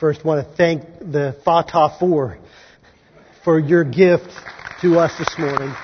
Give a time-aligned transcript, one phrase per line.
[0.00, 2.38] First, want to thank the Fatah 4
[3.44, 4.30] for your gift
[4.80, 5.74] to us this morning.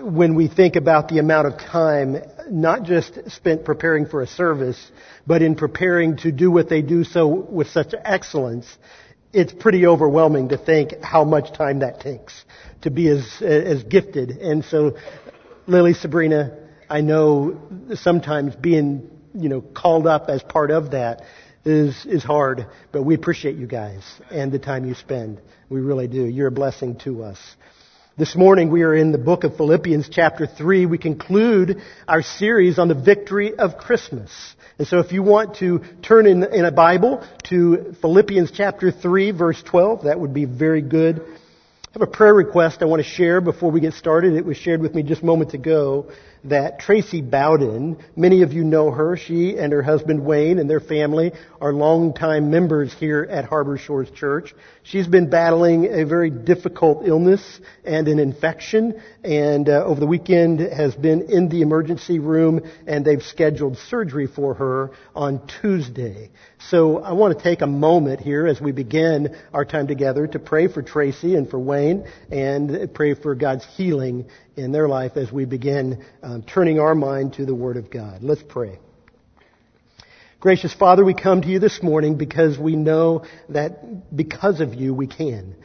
[0.00, 2.16] When we think about the amount of time,
[2.50, 4.90] not just spent preparing for a service,
[5.24, 8.66] but in preparing to do what they do so with such excellence,
[9.32, 12.44] it's pretty overwhelming to think how much time that takes
[12.80, 14.30] to be as, as gifted.
[14.30, 14.96] And so,
[15.68, 16.57] Lily, Sabrina,
[16.90, 17.60] I know
[17.94, 21.22] sometimes being, you know, called up as part of that
[21.64, 25.40] is, is hard, but we appreciate you guys and the time you spend.
[25.68, 26.24] We really do.
[26.24, 27.38] You're a blessing to us.
[28.16, 30.86] This morning we are in the book of Philippians chapter 3.
[30.86, 34.30] We conclude our series on the victory of Christmas.
[34.78, 39.32] And so if you want to turn in, in a Bible to Philippians chapter 3
[39.32, 41.20] verse 12, that would be very good.
[41.20, 44.34] I have a prayer request I want to share before we get started.
[44.34, 46.10] It was shared with me just moments ago
[46.44, 50.80] that Tracy Bowden, many of you know her, she and her husband Wayne and their
[50.80, 54.54] family are longtime members here at Harbor Shores Church.
[54.82, 60.60] She's been battling a very difficult illness and an infection and uh, over the weekend
[60.60, 66.30] has been in the emergency room and they've scheduled surgery for her on Tuesday.
[66.70, 70.38] So I want to take a moment here as we begin our time together to
[70.38, 74.26] pray for Tracy and for Wayne and pray for God's healing
[74.58, 78.22] in their life as we begin um, turning our mind to the Word of God.
[78.22, 78.78] Let's pray.
[80.40, 84.94] Gracious Father, we come to you this morning because we know that because of you
[84.94, 85.56] we can.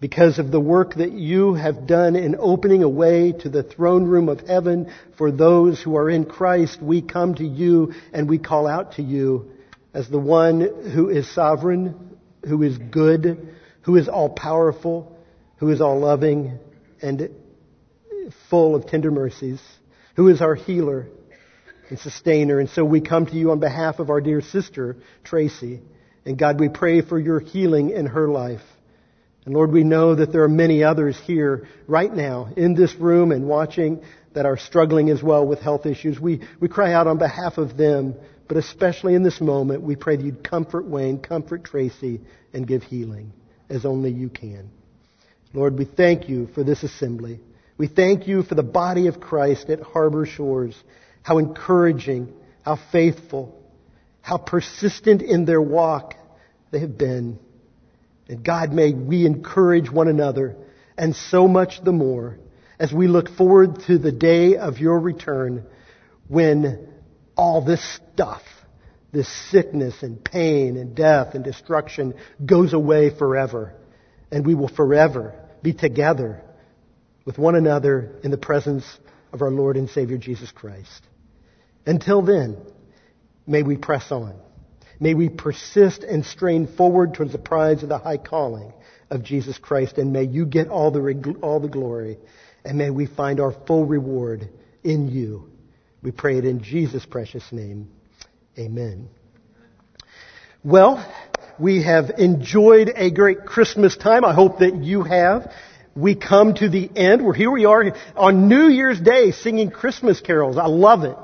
[0.00, 4.04] Because of the work that you have done in opening a way to the throne
[4.04, 8.38] room of heaven for those who are in Christ, we come to you and we
[8.38, 9.52] call out to you
[9.94, 10.60] as the one
[10.92, 15.16] who is sovereign, who is good, who is all powerful,
[15.56, 16.58] who is all loving,
[17.00, 17.30] and
[18.50, 19.60] full of tender mercies,
[20.16, 21.08] who is our healer
[21.88, 22.58] and sustainer.
[22.60, 25.80] And so we come to you on behalf of our dear sister, Tracy.
[26.24, 28.62] And God, we pray for your healing in her life.
[29.44, 33.32] And Lord, we know that there are many others here right now in this room
[33.32, 34.02] and watching
[34.34, 36.18] that are struggling as well with health issues.
[36.18, 38.14] We, we cry out on behalf of them,
[38.48, 42.20] but especially in this moment, we pray that you'd comfort Wayne, comfort Tracy,
[42.52, 43.32] and give healing
[43.68, 44.70] as only you can.
[45.52, 47.40] Lord, we thank you for this assembly.
[47.82, 50.80] We thank you for the body of Christ at Harbor Shores.
[51.24, 52.32] How encouraging,
[52.64, 53.60] how faithful,
[54.20, 56.14] how persistent in their walk
[56.70, 57.40] they have been.
[58.28, 60.54] And God, may we encourage one another
[60.96, 62.38] and so much the more
[62.78, 65.66] as we look forward to the day of your return
[66.28, 66.86] when
[67.36, 67.82] all this
[68.12, 68.42] stuff,
[69.10, 72.14] this sickness and pain and death and destruction
[72.46, 73.74] goes away forever.
[74.30, 76.44] And we will forever be together
[77.24, 78.84] with one another in the presence
[79.32, 81.02] of our Lord and Savior Jesus Christ.
[81.86, 82.56] Until then,
[83.46, 84.36] may we press on.
[85.00, 88.72] May we persist and strain forward towards the prize of the high calling
[89.10, 92.18] of Jesus Christ, and may you get all the, all the glory,
[92.64, 94.48] and may we find our full reward
[94.84, 95.50] in you.
[96.02, 97.90] We pray it in Jesus' precious name.
[98.58, 99.08] Amen.
[100.64, 101.04] Well,
[101.58, 104.24] we have enjoyed a great Christmas time.
[104.24, 105.52] I hope that you have
[105.94, 107.24] we come to the end.
[107.24, 110.56] We're here we are on New Year's Day singing Christmas carols.
[110.56, 111.16] I love it.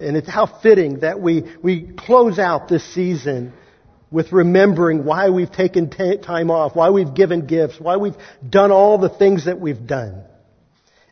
[0.00, 3.52] And it's how fitting that we, we close out this season
[4.10, 8.16] with remembering why we've taken t- time off, why we've given gifts, why we've
[8.48, 10.22] done all the things that we've done.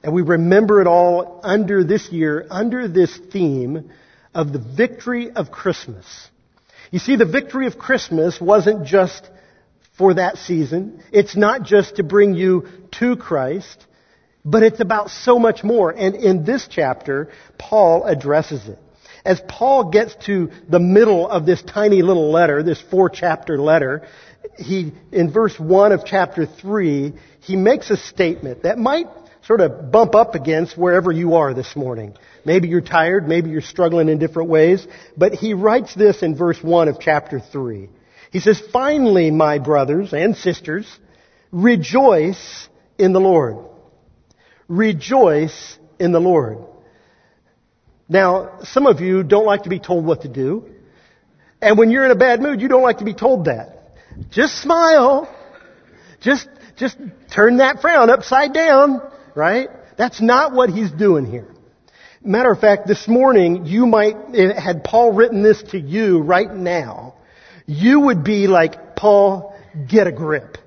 [0.02, 3.90] And we remember it all under this year, under this theme
[4.34, 6.06] of the victory of Christmas.
[6.90, 9.28] You see, the victory of Christmas wasn't just
[9.98, 11.02] for that season.
[11.12, 12.66] It's not just to bring you
[12.98, 13.86] to Christ,
[14.44, 15.90] but it's about so much more.
[15.90, 18.78] And in this chapter, Paul addresses it.
[19.24, 24.06] As Paul gets to the middle of this tiny little letter, this four chapter letter,
[24.56, 29.06] he, in verse 1 of chapter 3, he makes a statement that might
[29.44, 32.16] sort of bump up against wherever you are this morning.
[32.44, 36.62] Maybe you're tired, maybe you're struggling in different ways, but he writes this in verse
[36.62, 37.88] 1 of chapter 3.
[38.36, 40.86] He says, finally, my brothers and sisters,
[41.52, 42.68] rejoice
[42.98, 43.64] in the Lord.
[44.68, 46.58] Rejoice in the Lord.
[48.10, 50.66] Now, some of you don't like to be told what to do.
[51.62, 53.96] And when you're in a bad mood, you don't like to be told that.
[54.28, 55.34] Just smile.
[56.20, 56.46] Just,
[56.76, 56.98] just
[57.32, 59.00] turn that frown upside down,
[59.34, 59.70] right?
[59.96, 61.48] That's not what he's doing here.
[62.22, 67.14] Matter of fact, this morning, you might, had Paul written this to you right now,
[67.66, 69.54] you would be like, Paul,
[69.88, 70.58] get a grip.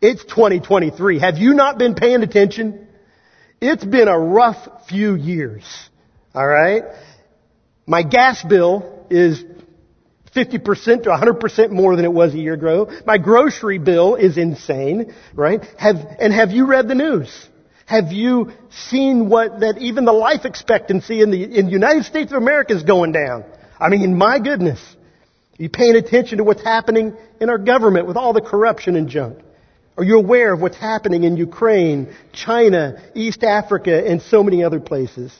[0.00, 1.18] It's 2023.
[1.18, 2.86] Have you not been paying attention?
[3.60, 5.64] It's been a rough few years.
[6.34, 6.84] Alright?
[7.86, 9.44] My gas bill is
[10.34, 12.90] 50% to 100% more than it was a year ago.
[13.06, 15.64] My grocery bill is insane, right?
[15.78, 17.48] Have, and have you read the news?
[17.86, 22.32] Have you seen what, that even the life expectancy in the, in the United States
[22.32, 23.44] of America is going down?
[23.78, 24.93] I mean, my goodness.
[25.58, 29.08] Are you paying attention to what's happening in our government with all the corruption and
[29.08, 29.38] junk?
[29.96, 34.80] Are you aware of what's happening in Ukraine, China, East Africa, and so many other
[34.80, 35.32] places?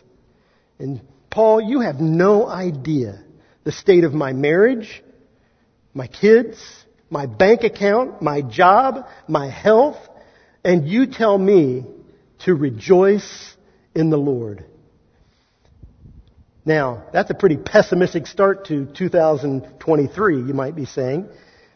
[0.78, 1.00] And
[1.31, 3.20] Paul, you have no idea
[3.64, 5.02] the state of my marriage,
[5.93, 6.58] my kids,
[7.11, 9.99] my bank account, my job, my health,
[10.64, 11.84] and you tell me
[12.40, 13.56] to rejoice
[13.94, 14.64] in the Lord.
[16.64, 21.28] Now, that's a pretty pessimistic start to 2023, you might be saying.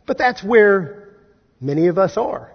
[0.06, 1.10] But that's where
[1.60, 2.52] many of us are.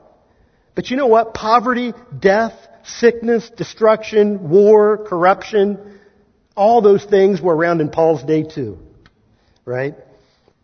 [0.76, 1.36] But you know what?
[1.36, 2.54] Poverty, death,
[2.84, 6.00] sickness, destruction, war, corruption,
[6.56, 8.80] all those things were around in Paul's day too.
[9.66, 9.96] Right?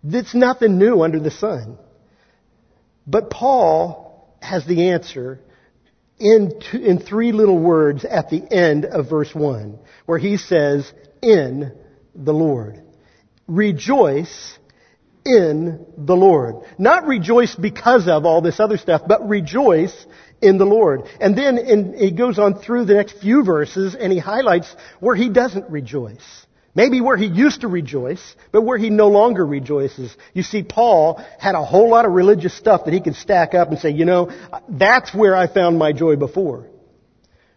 [0.03, 1.77] It's nothing new under the sun.
[3.05, 5.39] But Paul has the answer
[6.19, 10.91] in, two, in three little words at the end of verse 1, where he says,
[11.21, 11.73] in
[12.15, 12.81] the Lord.
[13.47, 14.57] Rejoice
[15.25, 16.55] in the Lord.
[16.77, 20.05] Not rejoice because of all this other stuff, but rejoice
[20.41, 21.03] in the Lord.
[21.19, 25.15] And then in, he goes on through the next few verses and he highlights where
[25.15, 26.45] he doesn't rejoice.
[26.75, 30.15] Maybe where he used to rejoice, but where he no longer rejoices.
[30.33, 33.69] You see, Paul had a whole lot of religious stuff that he could stack up
[33.69, 34.31] and say, you know,
[34.69, 36.67] that's where I found my joy before.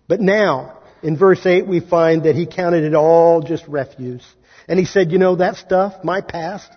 [0.09, 4.25] But now, in verse 8, we find that he counted it all just refuse.
[4.69, 6.71] And he said, you know, that stuff, my past,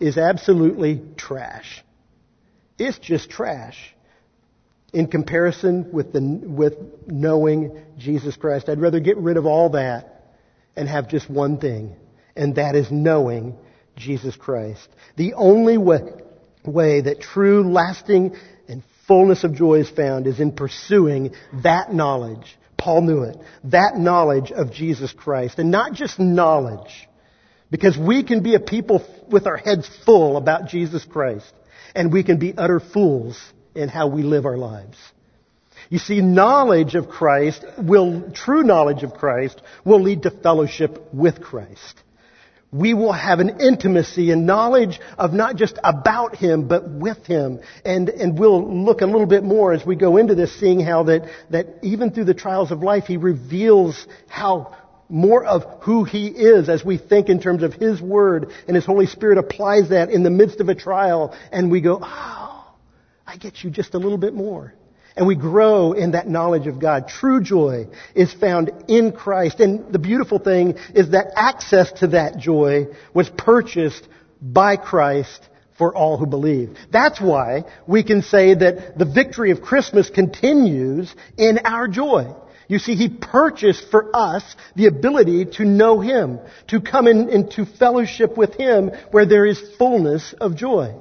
[0.00, 1.84] is absolutely trash.
[2.78, 3.94] It's just trash
[4.92, 6.74] in comparison with, the, with
[7.06, 8.68] knowing Jesus Christ.
[8.68, 10.24] I'd rather get rid of all that
[10.76, 11.94] and have just one thing,
[12.36, 13.56] and that is knowing
[13.96, 14.88] Jesus Christ.
[15.16, 16.00] The only way,
[16.64, 18.36] way that true, lasting,
[18.68, 21.32] and fullness of joy is found is in pursuing
[21.64, 23.36] that knowledge Paul knew it.
[23.64, 25.58] That knowledge of Jesus Christ.
[25.58, 27.08] And not just knowledge.
[27.70, 31.52] Because we can be a people with our heads full about Jesus Christ.
[31.94, 33.38] And we can be utter fools
[33.74, 34.96] in how we live our lives.
[35.90, 41.42] You see, knowledge of Christ will, true knowledge of Christ will lead to fellowship with
[41.42, 42.02] Christ
[42.70, 47.60] we will have an intimacy and knowledge of not just about Him, but with Him.
[47.84, 51.04] And, and we'll look a little bit more as we go into this, seeing how
[51.04, 54.76] that, that even through the trials of life, He reveals how
[55.08, 58.50] more of who He is as we think in terms of His Word.
[58.66, 61.34] And His Holy Spirit applies that in the midst of a trial.
[61.50, 62.74] And we go, oh,
[63.26, 64.74] I get you just a little bit more
[65.16, 67.08] and we grow in that knowledge of God.
[67.08, 69.60] True joy is found in Christ.
[69.60, 74.06] And the beautiful thing is that access to that joy was purchased
[74.40, 76.76] by Christ for all who believe.
[76.90, 82.34] That's why we can say that the victory of Christmas continues in our joy.
[82.68, 84.44] You see, He purchased for us
[84.76, 86.38] the ability to know Him,
[86.68, 90.94] to come in, into fellowship with Him where there is fullness of joy.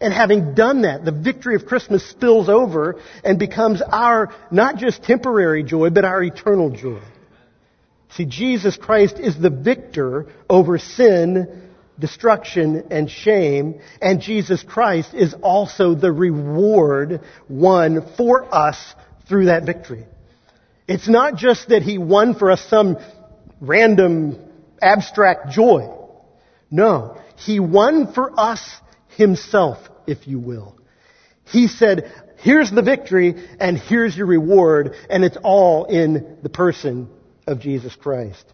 [0.00, 5.02] And having done that, the victory of Christmas spills over and becomes our not just
[5.02, 7.02] temporary joy, but our eternal joy.
[8.16, 15.34] See, Jesus Christ is the victor over sin, destruction, and shame, and Jesus Christ is
[15.42, 18.94] also the reward won for us
[19.28, 20.06] through that victory.
[20.88, 22.96] It's not just that He won for us some
[23.60, 24.38] random
[24.80, 25.94] abstract joy.
[26.70, 27.18] No.
[27.36, 28.60] He won for us
[29.10, 30.76] Himself if you will.
[31.44, 37.08] He said, here's the victory and here's your reward and it's all in the person
[37.46, 38.44] of Jesus Christ.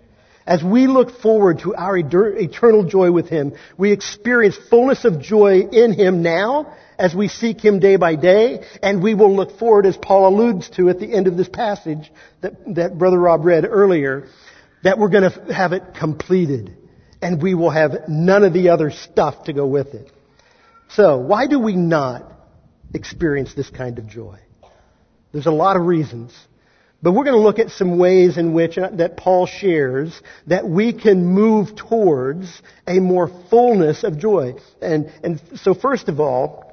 [0.46, 5.60] As we look forward to our eternal joy with Him, we experience fullness of joy
[5.60, 9.86] in Him now as we seek Him day by day, and we will look forward,
[9.86, 12.12] as Paul alludes to at the end of this passage
[12.42, 14.28] that, that Brother Rob read earlier,
[14.84, 16.76] that we're going to have it completed,
[17.20, 20.10] and we will have none of the other stuff to go with it.
[20.88, 22.32] So, why do we not
[22.94, 24.38] experience this kind of joy?
[25.32, 26.32] There's a lot of reasons.
[27.02, 30.66] But we're going to look at some ways in which uh, that Paul shares that
[30.66, 34.54] we can move towards a more fullness of joy.
[34.80, 36.64] And, and so first of all,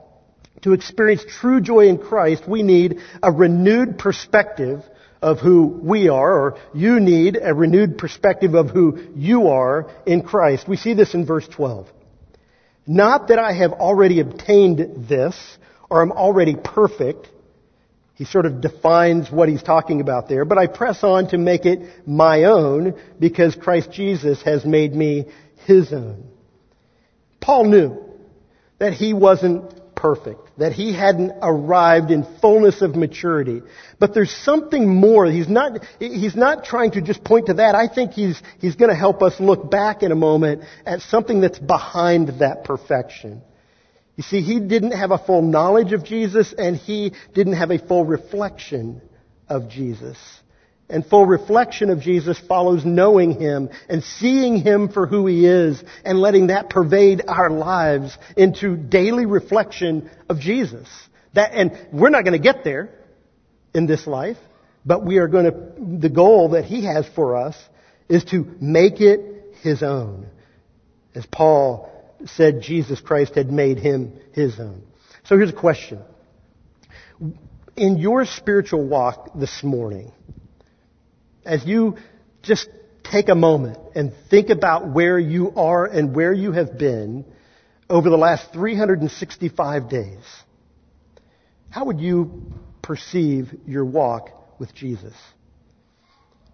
[0.61, 4.81] to experience true joy in Christ, we need a renewed perspective
[5.21, 10.21] of who we are, or you need a renewed perspective of who you are in
[10.21, 10.67] Christ.
[10.67, 11.87] We see this in verse 12.
[12.85, 15.57] Not that I have already obtained this
[15.89, 17.27] or I'm already perfect,
[18.15, 21.65] He sort of defines what he's talking about there, but I press on to make
[21.65, 25.25] it my own because Christ Jesus has made me
[25.65, 26.23] his own.
[27.41, 28.03] Paul knew
[28.77, 29.73] that he wasn't
[30.03, 33.61] perfect, that he hadn't arrived in fullness of maturity.
[33.99, 35.25] But there's something more.
[35.27, 37.73] He's not, he's not trying to just point to that.
[37.73, 41.39] I think he's, he's going to help us look back in a moment at something
[41.39, 43.41] that's behind that perfection.
[44.17, 47.79] You see, he didn't have a full knowledge of Jesus and he didn't have a
[47.79, 49.01] full reflection
[49.47, 50.17] of Jesus.
[50.89, 55.81] And full reflection of Jesus follows knowing Him and seeing Him for who He is
[56.03, 60.87] and letting that pervade our lives into daily reflection of Jesus.
[61.33, 62.89] That, and we're not going to get there
[63.73, 64.37] in this life,
[64.85, 67.57] but we are going to, the goal that He has for us
[68.09, 70.27] is to make it His own.
[71.15, 71.89] As Paul
[72.25, 74.83] said Jesus Christ had made Him His own.
[75.25, 76.01] So here's a question.
[77.75, 80.11] In your spiritual walk this morning,
[81.45, 81.97] as you
[82.41, 82.69] just
[83.03, 87.25] take a moment and think about where you are and where you have been
[87.89, 90.23] over the last 365 days,
[91.69, 95.13] how would you perceive your walk with Jesus?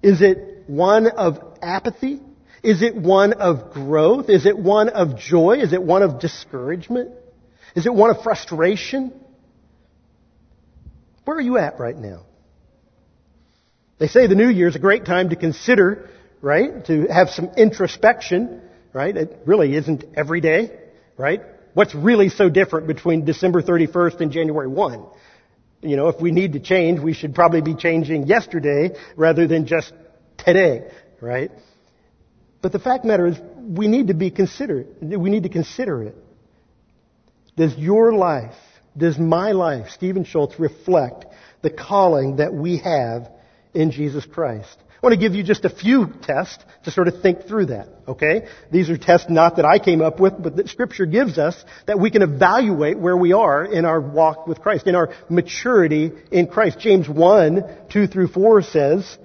[0.01, 2.21] Is it one of apathy?
[2.63, 4.29] Is it one of growth?
[4.29, 5.59] Is it one of joy?
[5.61, 7.11] Is it one of discouragement?
[7.75, 9.13] Is it one of frustration?
[11.25, 12.25] Where are you at right now?
[13.99, 16.09] They say the new year is a great time to consider,
[16.41, 16.85] right?
[16.85, 18.61] To have some introspection,
[18.93, 19.15] right?
[19.15, 20.71] It really isn't every day,
[21.17, 21.41] right?
[21.73, 25.05] What's really so different between December 31st and January 1?
[25.81, 29.65] You know, if we need to change, we should probably be changing yesterday rather than
[29.65, 29.93] just
[30.37, 30.89] today,
[31.19, 31.51] right?
[32.61, 34.87] But the fact matter is, we need to be considerate.
[35.01, 36.15] We need to consider it.
[37.55, 38.55] Does your life,
[38.97, 41.25] does my life, Stephen Schultze, reflect
[41.61, 43.29] the calling that we have
[43.79, 44.77] in Jesus Christ.
[45.01, 47.87] I want to give you just a few tests to sort of think through that,
[48.09, 48.47] okay?
[48.69, 51.55] These are tests not that I came up with, but that Scripture gives us
[51.87, 56.11] that we can evaluate where we are in our walk with Christ, in our maturity
[56.29, 56.79] in Christ.
[56.79, 59.17] James 1, 2 through 4 says,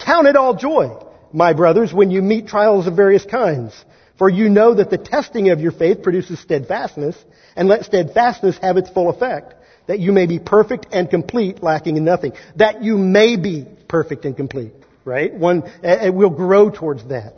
[0.00, 1.00] Count it all joy,
[1.32, 3.72] my brothers, when you meet trials of various kinds.
[4.18, 7.16] For you know that the testing of your faith produces steadfastness,
[7.54, 9.54] and let steadfastness have its full effect
[9.90, 12.32] that you may be perfect and complete, lacking in nothing.
[12.54, 14.72] That you may be perfect and complete,
[15.04, 15.34] right?
[15.34, 17.34] One, and we'll grow towards that.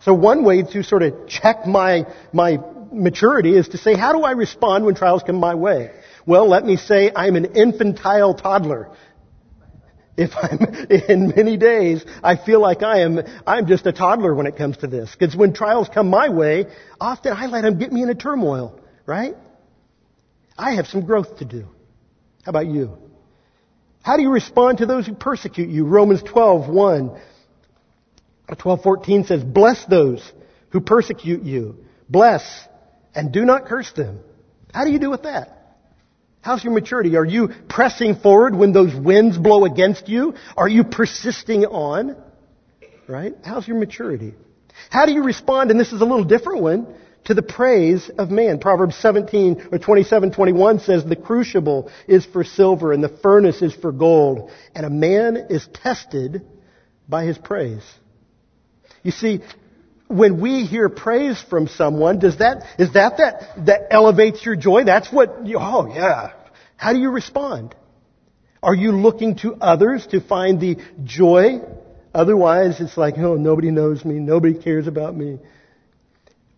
[0.00, 2.58] So one way to sort of check my, my
[2.92, 5.92] maturity is to say, how do I respond when trials come my way?
[6.26, 8.90] Well, let me say I'm an infantile toddler.
[10.16, 10.58] If I'm
[10.90, 14.78] in many days, I feel like I am, I'm just a toddler when it comes
[14.78, 15.14] to this.
[15.16, 16.66] Because when trials come my way,
[17.00, 19.36] often I let them get me in a turmoil, right?
[20.58, 21.68] I have some growth to do.
[22.44, 22.98] How about you?
[24.06, 25.84] How do you respond to those who persecute you?
[25.84, 27.10] Romans 12, 1.
[28.48, 30.22] 12:14 says, "Bless those
[30.68, 31.78] who persecute you.
[32.08, 32.68] Bless
[33.16, 34.20] and do not curse them."
[34.72, 35.74] How do you do with that?
[36.40, 37.16] How's your maturity?
[37.16, 40.34] Are you pressing forward when those winds blow against you?
[40.56, 42.14] Are you persisting on?
[43.08, 43.34] Right?
[43.42, 44.34] How's your maturity?
[44.88, 45.72] How do you respond?
[45.72, 46.86] And this is a little different one
[47.26, 48.58] to the praise of man.
[48.58, 53.74] Proverbs 17 or 27, 21 says the crucible is for silver and the furnace is
[53.74, 56.42] for gold and a man is tested
[57.08, 57.84] by his praise.
[59.02, 59.40] You see,
[60.08, 64.84] when we hear praise from someone, does that, is that that, that elevates your joy?
[64.84, 66.32] That's what, you, oh yeah.
[66.76, 67.74] How do you respond?
[68.62, 71.60] Are you looking to others to find the joy?
[72.14, 75.38] Otherwise, it's like, oh, nobody knows me, nobody cares about me.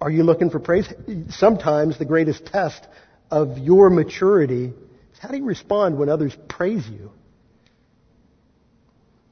[0.00, 0.86] Are you looking for praise?
[1.30, 2.86] Sometimes the greatest test
[3.30, 7.10] of your maturity is how do you respond when others praise you?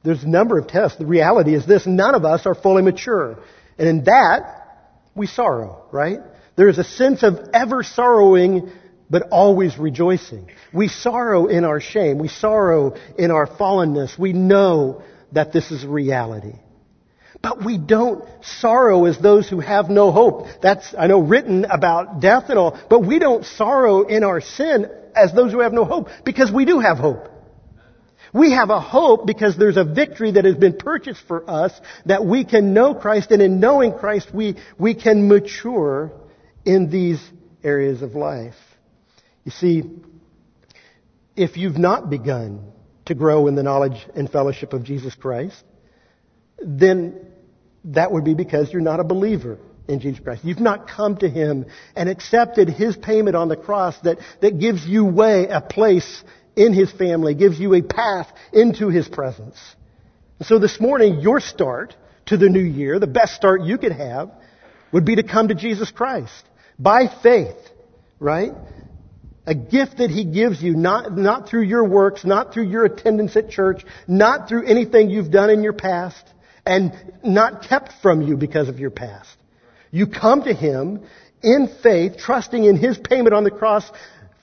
[0.03, 0.97] There's a number of tests.
[0.97, 3.39] The reality is this, none of us are fully mature.
[3.77, 4.67] And in that,
[5.15, 6.19] we sorrow, right?
[6.55, 8.71] There is a sense of ever sorrowing,
[9.09, 10.49] but always rejoicing.
[10.73, 12.19] We sorrow in our shame.
[12.19, 14.17] We sorrow in our fallenness.
[14.17, 16.55] We know that this is reality.
[17.41, 20.47] But we don't sorrow as those who have no hope.
[20.61, 24.89] That's, I know, written about death and all, but we don't sorrow in our sin
[25.15, 27.29] as those who have no hope because we do have hope.
[28.33, 32.25] We have a hope because there's a victory that has been purchased for us that
[32.25, 36.11] we can know Christ and in knowing Christ we, we can mature
[36.65, 37.23] in these
[37.63, 38.55] areas of life.
[39.43, 39.83] You see,
[41.35, 42.71] if you've not begun
[43.05, 45.63] to grow in the knowledge and fellowship of Jesus Christ,
[46.61, 47.26] then
[47.87, 50.43] that would be because you're not a believer in Jesus Christ.
[50.43, 51.65] You've not come to Him
[51.95, 56.23] and accepted His payment on the cross that, that gives you way, a place
[56.55, 59.57] in His family, gives you a path into His presence.
[60.39, 61.95] And so this morning, your start
[62.27, 64.31] to the new year, the best start you could have,
[64.91, 66.43] would be to come to Jesus Christ
[66.77, 67.57] by faith,
[68.19, 68.51] right?
[69.45, 73.37] A gift that He gives you, not, not through your works, not through your attendance
[73.37, 76.23] at church, not through anything you've done in your past,
[76.67, 76.93] and
[77.23, 79.29] not kept from you because of your past.
[79.89, 81.01] You come to Him
[81.41, 83.89] in faith, trusting in His payment on the cross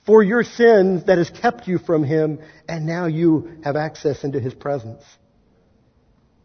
[0.05, 4.39] for your sins that has kept you from Him, and now you have access into
[4.39, 5.03] His presence.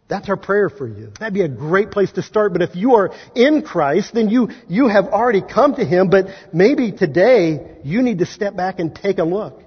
[0.08, 1.12] That's our prayer for you.
[1.18, 2.52] That'd be a great place to start.
[2.52, 6.26] But if you are in Christ, then you, you have already come to Him, but
[6.52, 9.62] maybe today you need to step back and take a look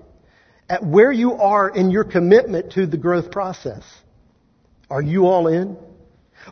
[0.69, 3.83] at where you are in your commitment to the growth process.
[4.89, 5.77] Are you all in?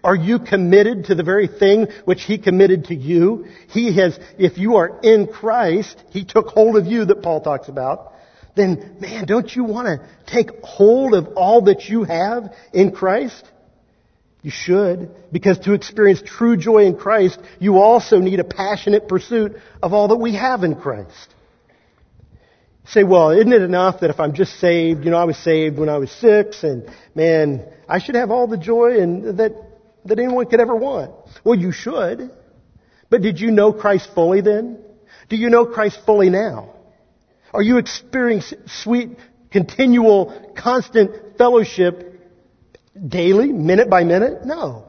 [0.04, 3.46] Are you committed to the very thing which He committed to you?
[3.70, 7.68] He has, if you are in Christ, He took hold of you that Paul talks
[7.68, 8.14] about,
[8.56, 13.44] then man, don't you want to take hold of all that you have in Christ?
[14.42, 19.58] You should, because to experience true joy in Christ, you also need a passionate pursuit
[19.84, 21.36] of all that we have in Christ.
[22.86, 25.78] Say, well, isn't it enough that if I'm just saved, you know, I was saved
[25.78, 29.71] when I was six, and man, I should have all the joy and that
[30.06, 31.12] that anyone could ever want.
[31.44, 32.32] Well, you should.
[33.10, 34.80] But did you know Christ fully then?
[35.30, 36.74] Do you know Christ fully now?
[37.54, 39.18] Are you experiencing sweet,
[39.52, 42.20] continual, constant fellowship
[43.08, 44.46] daily, minute by minute?
[44.46, 44.86] No.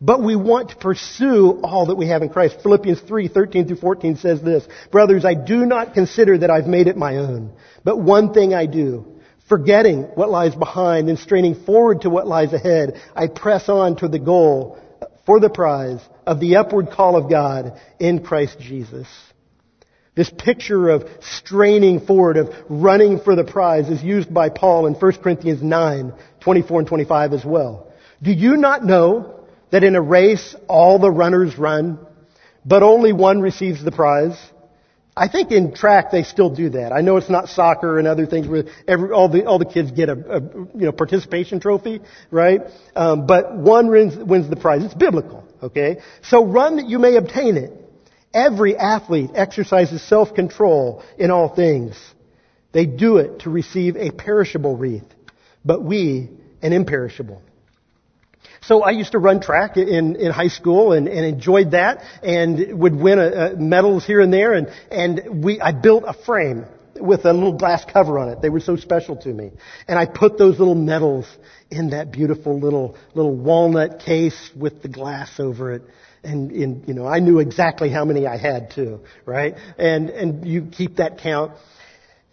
[0.00, 2.58] But we want to pursue all that we have in Christ.
[2.62, 6.86] Philippians 3, 13 through 14 says this, Brothers, I do not consider that I've made
[6.86, 7.52] it my own,
[7.82, 9.15] but one thing I do,
[9.48, 14.08] Forgetting what lies behind and straining forward to what lies ahead, I press on to
[14.08, 14.78] the goal
[15.24, 19.06] for the prize of the upward call of God in Christ Jesus.
[20.16, 24.94] This picture of straining forward, of running for the prize is used by Paul in
[24.94, 27.92] 1 Corinthians 9, 24 and 25 as well.
[28.22, 31.98] Do you not know that in a race all the runners run,
[32.64, 34.38] but only one receives the prize?
[35.16, 36.92] I think in track they still do that.
[36.92, 39.90] I know it's not soccer and other things where every, all the all the kids
[39.90, 42.60] get a, a you know participation trophy, right?
[42.94, 44.84] Um, but one wins, wins the prize.
[44.84, 46.02] It's biblical, okay?
[46.22, 47.72] So run that you may obtain it.
[48.34, 51.98] Every athlete exercises self-control in all things.
[52.72, 55.06] They do it to receive a perishable wreath,
[55.64, 56.28] but we
[56.60, 57.40] an imperishable.
[58.62, 62.78] So I used to run track in, in high school and, and enjoyed that and
[62.78, 66.66] would win a, a medals here and there and, and we, I built a frame
[67.00, 68.40] with a little glass cover on it.
[68.40, 69.52] They were so special to me.
[69.88, 71.26] And I put those little medals
[71.70, 75.82] in that beautiful little, little walnut case with the glass over it.
[76.22, 79.54] And, and, you know, I knew exactly how many I had too, right?
[79.78, 81.52] And, and you keep that count.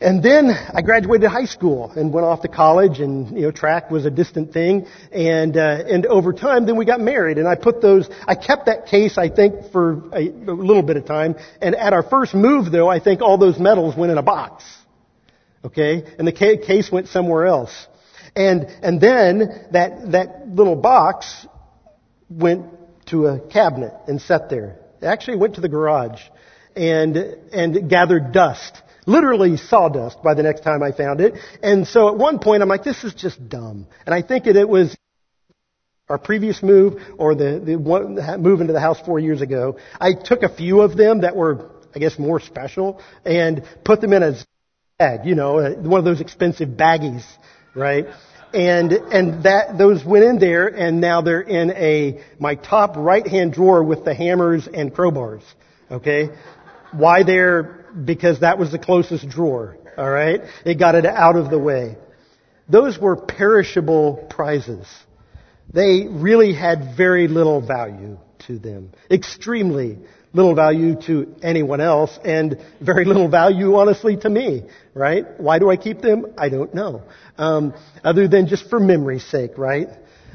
[0.04, 3.90] And then I graduated high school and went off to college and, you know, track
[3.90, 4.86] was a distant thing.
[5.14, 8.66] And, uh, and over time, then we got married and I put those, I kept
[8.66, 11.36] that case, I think, for a, a little bit of time.
[11.62, 14.66] And at our first move though, I think all those medals went in a box.
[15.64, 16.04] Okay?
[16.20, 17.88] And the case went somewhere else.
[18.36, 21.48] And, and then that, that little box
[22.30, 22.66] went
[23.06, 24.80] to a cabinet and sat there.
[25.02, 26.22] It actually went to the garage
[26.76, 31.36] and, and gathered dust literally sawdust by the next time I found it.
[31.62, 33.88] And so at one point I'm like, this is just dumb.
[34.06, 34.96] And I think it, it was
[36.10, 39.78] our previous move or the, the one, move into the house four years ago.
[40.00, 44.14] I took a few of them that were, I guess, more special and put them
[44.14, 44.36] in a
[45.00, 47.24] bag, you know, uh, one of those expensive baggies,
[47.74, 48.06] right?
[48.54, 53.26] And, and that, those went in there and now they're in a, my top right
[53.26, 55.42] hand drawer with the hammers and crowbars.
[55.90, 56.30] Okay?
[56.96, 59.78] Why they're because that was the closest drawer.
[59.98, 60.42] All right?
[60.66, 61.98] It got it out of the way.
[62.68, 64.88] Those were perishable prizes.
[65.72, 68.92] They really had very little value to them.
[69.12, 70.00] Extremely
[70.34, 75.40] little value to anyone else and very little value, honestly, to me, right?
[75.40, 76.34] Why do I keep them?
[76.38, 77.04] I don't know.
[77.38, 79.90] Um, other than just for memory's sake, right?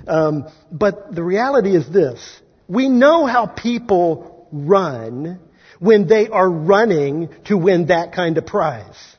[0.07, 2.41] Um, but the reality is this.
[2.69, 5.41] We know how people run
[5.79, 9.17] when they are running to win that kind of prize.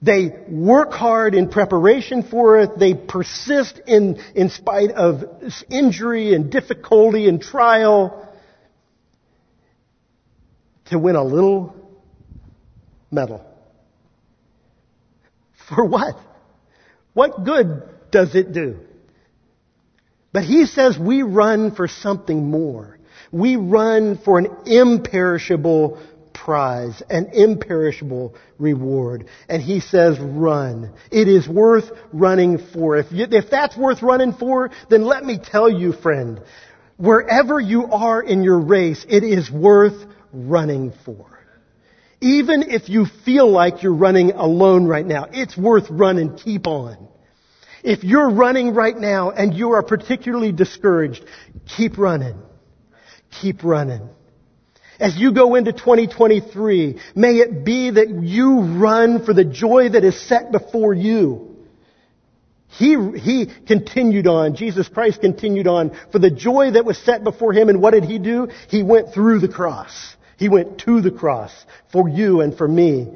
[0.00, 2.78] They work hard in preparation for it.
[2.78, 5.24] They persist in, in spite of
[5.70, 8.28] injury and difficulty and trial
[10.86, 11.74] to win a little
[13.10, 13.44] medal.
[15.68, 16.16] For what?
[17.12, 18.78] What good does it do?
[20.32, 22.97] But he says we run for something more.
[23.30, 25.98] We run for an imperishable
[26.32, 29.26] prize, an imperishable reward.
[29.48, 30.94] And he says, run.
[31.10, 32.96] It is worth running for.
[32.96, 36.40] If, you, if that's worth running for, then let me tell you, friend,
[36.96, 41.26] wherever you are in your race, it is worth running for.
[42.20, 46.36] Even if you feel like you're running alone right now, it's worth running.
[46.36, 47.08] Keep on.
[47.84, 51.24] If you're running right now and you are particularly discouraged,
[51.76, 52.34] keep running.
[53.30, 54.08] Keep running.
[55.00, 60.02] As you go into 2023, may it be that you run for the joy that
[60.02, 61.56] is set before you.
[62.68, 67.52] He, he continued on, Jesus Christ continued on for the joy that was set before
[67.52, 67.68] him.
[67.68, 68.48] And what did he do?
[68.68, 70.16] He went through the cross.
[70.36, 71.52] He went to the cross
[71.90, 73.08] for you and for me,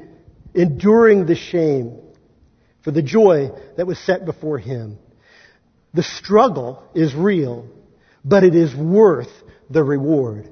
[0.55, 1.99] enduring the shame
[2.83, 4.99] for the joy that was set before him.
[5.95, 7.69] The struggle is real,
[8.25, 9.31] but it is worth
[9.73, 10.49] the reward.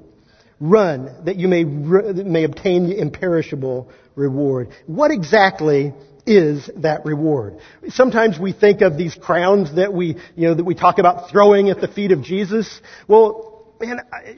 [0.59, 4.69] Run that you may, may obtain the imperishable reward.
[4.85, 5.93] What exactly
[6.25, 7.57] is that reward?
[7.89, 11.69] Sometimes we think of these crowns that we, you know, that we talk about throwing
[11.69, 12.81] at the feet of Jesus.
[13.07, 14.35] Well, man, I,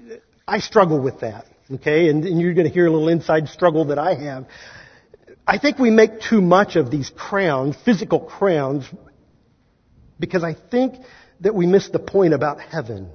[0.48, 1.46] I struggle with that.
[1.72, 4.48] Okay, and, and you're going to hear a little inside struggle that I have.
[5.48, 8.86] I think we make too much of these crowns, physical crowns,
[10.20, 10.96] because I think
[11.40, 13.10] that we miss the point about heaven.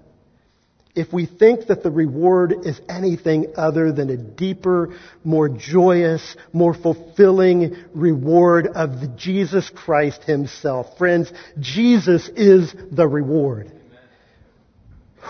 [0.94, 6.74] If we think that the reward is anything other than a deeper, more joyous, more
[6.74, 10.98] fulfilling reward of Jesus Christ Himself.
[10.98, 13.70] Friends, Jesus is the reward.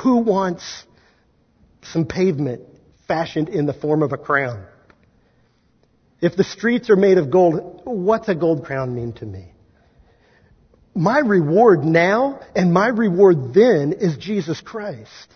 [0.03, 0.85] Who wants
[1.83, 2.63] some pavement
[3.07, 4.65] fashioned in the form of a crown?
[6.21, 9.53] If the streets are made of gold, what's a gold crown mean to me?
[10.95, 15.29] My reward now and my reward then is Jesus Christ.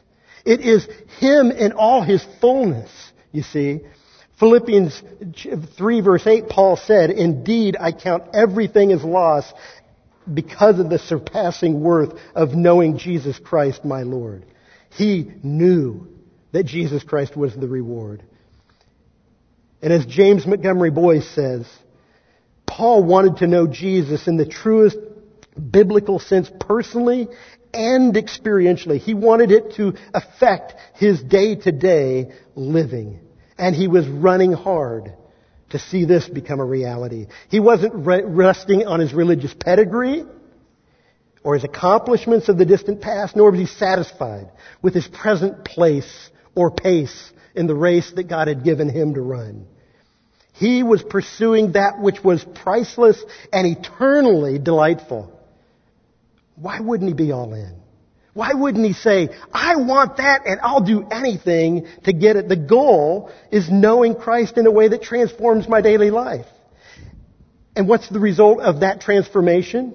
[0.44, 0.87] It is
[1.18, 2.90] Him in all His fullness,
[3.31, 3.81] you see.
[4.38, 5.02] Philippians
[5.76, 9.52] 3 verse 8, Paul said, Indeed, I count everything as loss
[10.33, 14.44] because of the surpassing worth of knowing Jesus Christ, my Lord.
[14.90, 16.09] He knew
[16.52, 18.22] that Jesus Christ was the reward.
[19.81, 21.66] And as James Montgomery Boice says,
[22.66, 24.96] Paul wanted to know Jesus in the truest
[25.70, 27.28] biblical sense personally
[27.74, 28.98] and experientially.
[28.98, 33.20] He wanted it to affect his day to day living.
[33.58, 35.14] And he was running hard
[35.70, 37.26] to see this become a reality.
[37.48, 40.24] He wasn't re- resting on his religious pedigree
[41.42, 46.30] or his accomplishments of the distant past, nor was he satisfied with his present place
[46.54, 49.66] or pace in the race that God had given him to run.
[50.52, 55.38] He was pursuing that which was priceless and eternally delightful.
[56.62, 57.75] Why wouldn't he be all in?
[58.35, 62.48] Why wouldn't he say, I want that and I'll do anything to get it?
[62.48, 66.46] The goal is knowing Christ in a way that transforms my daily life.
[67.75, 69.94] And what's the result of that transformation?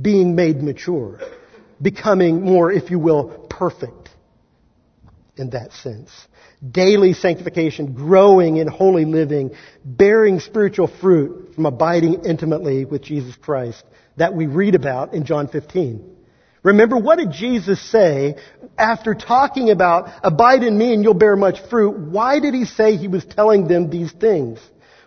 [0.00, 1.20] Being made mature.
[1.80, 4.10] Becoming more, if you will, perfect
[5.36, 6.10] in that sense
[6.68, 9.52] daily sanctification, growing in holy living,
[9.84, 13.84] bearing spiritual fruit from abiding intimately with Jesus Christ
[14.18, 16.16] that we read about in John 15.
[16.62, 18.36] Remember, what did Jesus say
[18.76, 21.98] after talking about abide in me and you'll bear much fruit?
[21.98, 24.58] Why did he say he was telling them these things?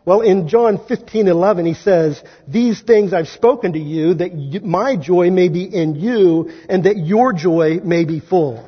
[0.03, 5.29] Well, in John 15:11 he says, "These things I've spoken to you that my joy
[5.29, 8.67] may be in you and that your joy may be full."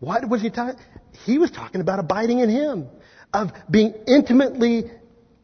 [0.00, 0.80] What was he talking?
[1.24, 2.86] He was talking about abiding in Him,
[3.32, 4.90] of being intimately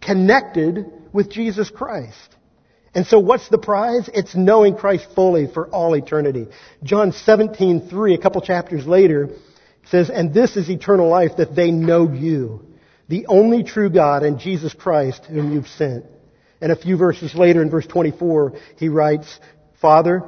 [0.00, 2.33] connected with Jesus Christ.
[2.94, 4.08] And so what's the prize?
[4.14, 6.46] It's knowing Christ fully for all eternity.
[6.82, 9.30] John 17:3, a couple chapters later,
[9.90, 12.62] says, "And this is eternal life that they know you,
[13.08, 16.04] the only true God and Jesus Christ whom you've sent."
[16.60, 19.40] And a few verses later in verse 24, he writes,
[19.74, 20.22] "Father,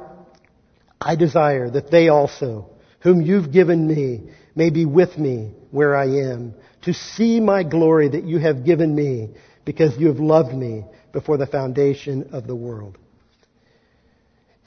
[0.99, 2.67] I desire that they also
[2.99, 4.23] whom you've given me,
[4.55, 8.93] may be with me where I am, to see my glory that you have given
[8.93, 9.29] me,
[9.65, 10.83] because you have loved me
[11.17, 12.95] before the foundation of the world.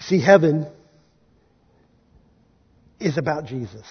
[0.01, 0.67] See, heaven
[2.99, 3.87] is about Jesus.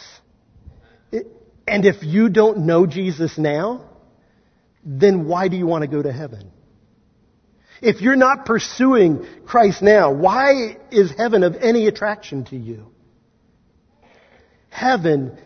[1.10, 1.28] It,
[1.66, 3.86] and if you don't know Jesus now,
[4.84, 6.52] then why do you want to go to heaven?
[7.82, 12.88] If you're not pursuing Christ now, why is heaven of any attraction to you?
[14.70, 15.38] Heaven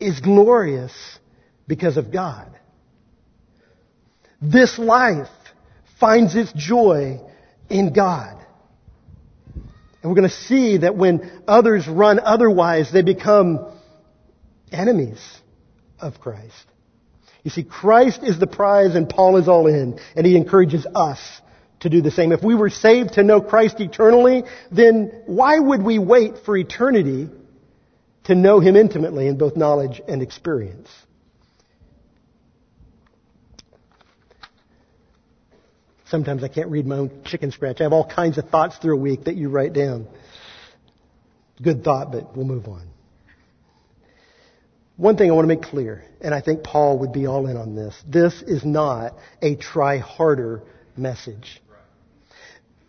[0.00, 0.92] is glorious
[1.68, 2.50] because of God.
[4.42, 5.28] This life
[5.98, 7.20] finds its joy
[7.68, 8.36] in God.
[9.54, 13.72] And we're going to see that when others run otherwise, they become
[14.70, 15.20] enemies
[15.98, 16.66] of Christ.
[17.42, 21.20] You see, Christ is the prize and Paul is all in, and he encourages us
[21.80, 22.32] to do the same.
[22.32, 27.28] If we were saved to know Christ eternally, then why would we wait for eternity
[28.24, 30.88] to know him intimately in both knowledge and experience?
[36.08, 37.80] Sometimes I can't read my own chicken scratch.
[37.80, 40.06] I have all kinds of thoughts through a week that you write down.
[41.60, 42.86] Good thought, but we'll move on.
[44.96, 47.56] One thing I want to make clear, and I think Paul would be all in
[47.56, 47.94] on this.
[48.06, 50.62] This is not a try harder
[50.96, 51.60] message.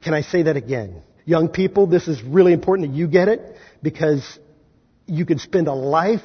[0.04, 1.02] Can I say that again?
[1.26, 4.40] Young people, this is really important that you get it because
[5.06, 6.22] you could spend a life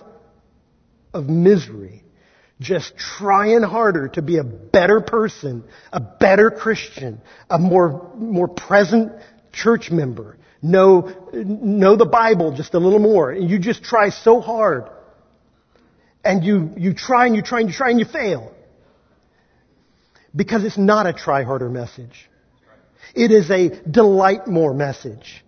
[1.12, 2.05] of misery
[2.62, 7.20] just trying harder to be a better person, a better Christian,
[7.51, 9.12] a more, more present
[9.53, 13.31] church member, know, know the Bible just a little more.
[13.31, 14.88] And you just try so hard.
[16.25, 18.55] And you, you try and you try and you try and you fail.
[20.35, 22.29] Because it's not a try harder message.
[23.14, 25.44] It is a delight more message.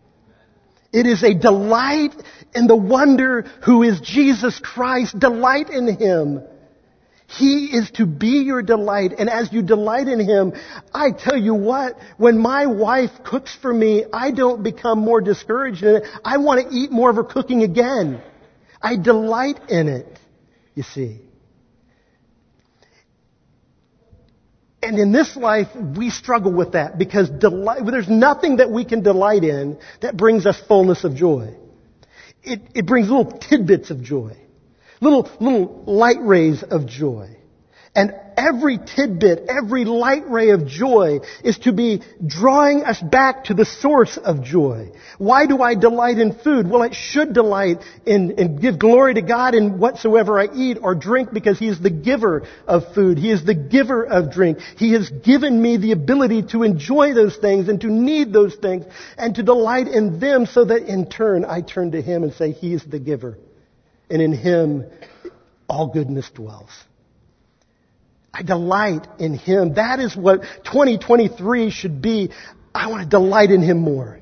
[0.93, 2.15] It is a delight
[2.55, 5.19] in the wonder who is Jesus Christ.
[5.19, 6.43] Delight in Him.
[7.27, 9.15] He is to be your delight.
[9.19, 10.53] And as you delight in Him,
[10.93, 15.83] I tell you what, when my wife cooks for me, I don't become more discouraged
[15.83, 16.05] in it.
[16.25, 18.23] I want to eat more of her cooking again.
[18.81, 20.19] I delight in it,
[20.75, 21.21] you see.
[24.83, 29.03] And in this life, we struggle with that because delight, there's nothing that we can
[29.03, 31.55] delight in that brings us fullness of joy.
[32.43, 34.37] It, it brings little tidbits of joy.
[35.01, 37.37] Little, little light rays of joy.
[37.97, 43.55] And every tidbit, every light ray of joy is to be drawing us back to
[43.55, 44.91] the source of joy.
[45.19, 46.69] Why do I delight in food?
[46.69, 50.97] Well, it should delight in and give glory to God in whatsoever I eat or
[50.97, 53.17] drink because He is the giver of food.
[53.17, 54.59] He is the giver of drink.
[54.77, 58.87] He has given me the ability to enjoy those things and to need those things
[59.17, 62.51] and to delight in them so that in turn I turn to Him and say,
[62.51, 63.39] He is the giver.
[64.11, 64.85] And in Him
[65.69, 66.71] all goodness dwells.
[68.33, 69.75] I delight in Him.
[69.75, 72.31] That is what 2023 should be.
[72.75, 74.19] I want to delight in Him more.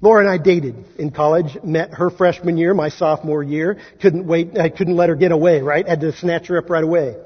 [0.00, 3.78] Laura and I dated in college, met her freshman year, my sophomore year.
[4.02, 5.88] Couldn't wait, I couldn't let her get away, right?
[5.88, 7.16] Had to snatch her up right away.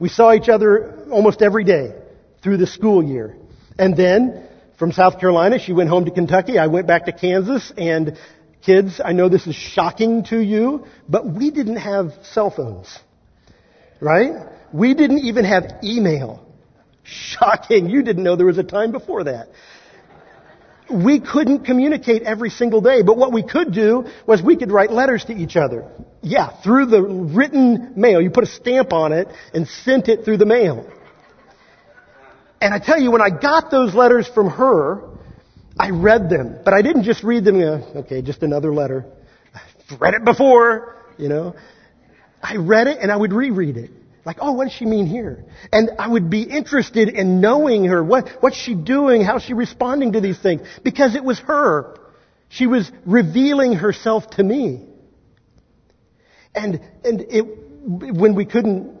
[0.00, 1.94] We saw each other almost every day
[2.42, 3.36] through the school year.
[3.78, 6.58] And then, from South Carolina, she went home to Kentucky.
[6.58, 8.18] I went back to Kansas and
[8.64, 12.98] kids, I know this is shocking to you, but we didn't have cell phones.
[14.00, 14.32] Right?
[14.72, 16.46] We didn't even have email.
[17.02, 17.90] Shocking.
[17.90, 19.48] You didn't know there was a time before that.
[20.90, 24.90] We couldn't communicate every single day, but what we could do was we could write
[24.90, 25.84] letters to each other.
[26.20, 28.20] Yeah, through the written mail.
[28.20, 30.90] You put a stamp on it and sent it through the mail.
[32.60, 35.09] And I tell you, when I got those letters from her,
[35.80, 39.06] I read them, but I didn't just read them, you know, okay, just another letter.
[39.54, 41.56] I've read it before, you know.
[42.42, 43.90] I read it and I would reread it.
[44.26, 45.42] Like, oh, what does she mean here?
[45.72, 48.04] And I would be interested in knowing her.
[48.04, 49.22] What, what's she doing?
[49.22, 50.60] How's she responding to these things?
[50.84, 51.96] Because it was her.
[52.50, 54.84] She was revealing herself to me.
[56.54, 57.42] And, and it,
[58.20, 58.98] when we couldn't,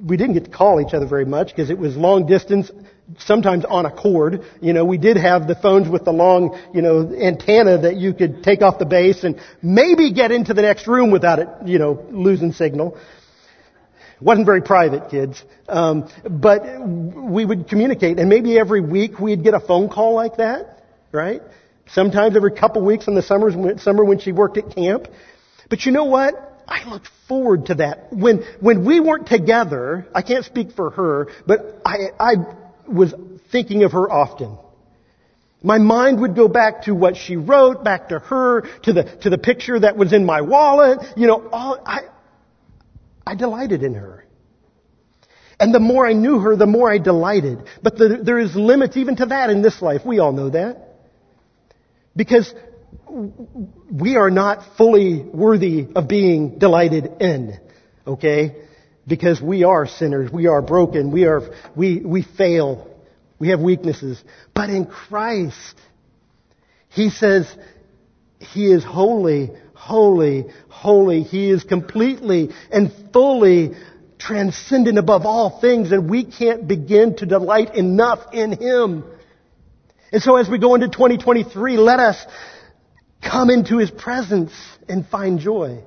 [0.00, 2.70] we didn't get to call each other very much because it was long distance,
[3.18, 4.42] sometimes on a cord.
[4.60, 8.14] You know, we did have the phones with the long, you know, antenna that you
[8.14, 11.78] could take off the base and maybe get into the next room without it, you
[11.78, 12.98] know, losing signal
[14.20, 15.42] wasn't very private, kids.
[15.68, 20.38] Um, but we would communicate, and maybe every week we'd get a phone call like
[20.38, 21.42] that, right?
[21.88, 25.08] Sometimes every couple weeks in the summers, summer when she worked at camp.
[25.68, 26.34] But you know what?
[26.68, 28.12] I looked forward to that.
[28.12, 32.34] When when we weren't together, I can't speak for her, but I I
[32.88, 33.14] was
[33.50, 34.58] thinking of her often.
[35.62, 39.30] My mind would go back to what she wrote, back to her, to the to
[39.30, 40.98] the picture that was in my wallet.
[41.16, 42.02] You know, all I
[43.26, 44.24] I delighted in her.
[45.58, 47.64] And the more I knew her, the more I delighted.
[47.82, 50.02] But the, there is limits even to that in this life.
[50.04, 50.98] We all know that.
[52.14, 52.52] Because
[53.90, 57.58] we are not fully worthy of being delighted in.
[58.06, 58.56] Okay?
[59.06, 60.30] Because we are sinners.
[60.32, 61.12] We are broken.
[61.12, 61.42] We are,
[61.74, 62.90] we, we fail.
[63.38, 64.22] We have weaknesses.
[64.54, 65.74] But in Christ,
[66.88, 67.48] He says,
[68.40, 71.22] He is holy, holy, holy.
[71.22, 73.74] He is completely and fully
[74.18, 79.04] transcendent above all things and we can't begin to delight enough in Him.
[80.12, 82.24] And so as we go into 2023, let us
[83.22, 84.52] come into His presence
[84.88, 85.82] and find joy.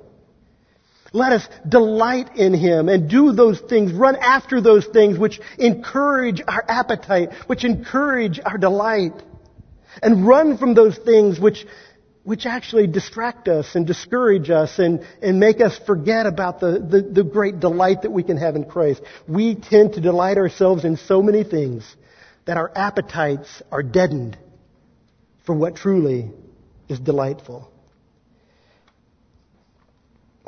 [1.12, 6.40] Let us delight in Him and do those things, run after those things which encourage
[6.46, 9.14] our appetite, which encourage our delight.
[10.02, 11.66] And run from those things which,
[12.22, 17.02] which actually distract us and discourage us and, and make us forget about the, the,
[17.02, 19.02] the great delight that we can have in Christ.
[19.26, 21.84] We tend to delight ourselves in so many things
[22.44, 24.38] that our appetites are deadened
[25.44, 26.30] for what truly
[26.88, 27.70] is delightful.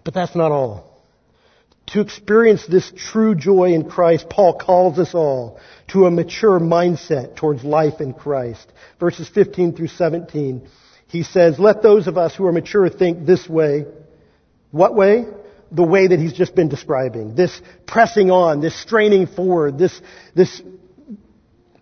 [0.05, 0.93] But that's not all.
[1.89, 7.37] To experience this true joy in Christ, Paul calls us all to a mature mindset
[7.37, 8.73] towards life in Christ.
[8.99, 10.67] Verses 15 through 17,
[11.09, 13.85] he says, let those of us who are mature think this way.
[14.71, 15.27] What way?
[15.71, 17.35] The way that he's just been describing.
[17.35, 20.01] This pressing on, this straining forward, this,
[20.35, 20.63] this,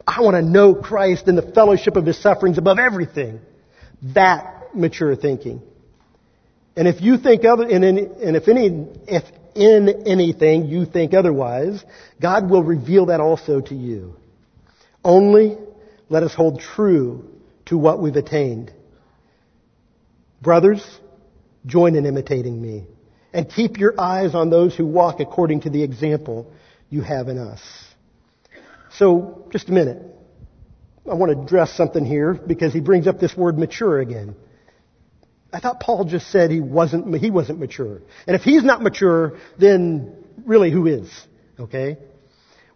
[0.06, 3.40] I want to know Christ and the fellowship of his sufferings above everything.
[4.14, 5.62] That mature thinking.
[6.76, 11.84] And if you think other, and, and if any, if in anything you think otherwise,
[12.20, 14.16] God will reveal that also to you.
[15.04, 15.56] Only
[16.08, 17.28] let us hold true
[17.66, 18.72] to what we've attained.
[20.42, 20.84] Brothers,
[21.66, 22.86] join in imitating me
[23.32, 26.52] and keep your eyes on those who walk according to the example
[26.88, 27.60] you have in us.
[28.94, 30.02] So, just a minute.
[31.08, 34.34] I want to address something here because he brings up this word mature again.
[35.52, 38.00] I thought Paul just said he wasn't, he wasn't mature.
[38.26, 41.10] And if he's not mature, then really who is?
[41.58, 41.98] Okay?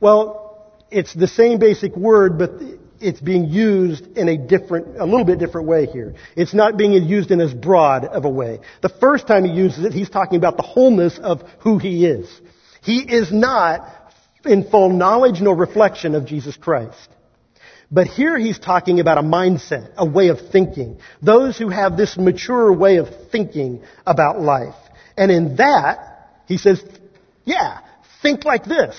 [0.00, 2.52] Well, it's the same basic word, but
[3.00, 6.14] it's being used in a different, a little bit different way here.
[6.36, 8.60] It's not being used in as broad of a way.
[8.82, 12.28] The first time he uses it, he's talking about the wholeness of who he is.
[12.82, 14.12] He is not
[14.44, 17.08] in full knowledge nor reflection of Jesus Christ.
[17.94, 20.98] But here he's talking about a mindset, a way of thinking.
[21.22, 24.74] Those who have this mature way of thinking about life.
[25.16, 26.82] And in that, he says,
[27.44, 27.78] yeah,
[28.20, 28.96] think like this.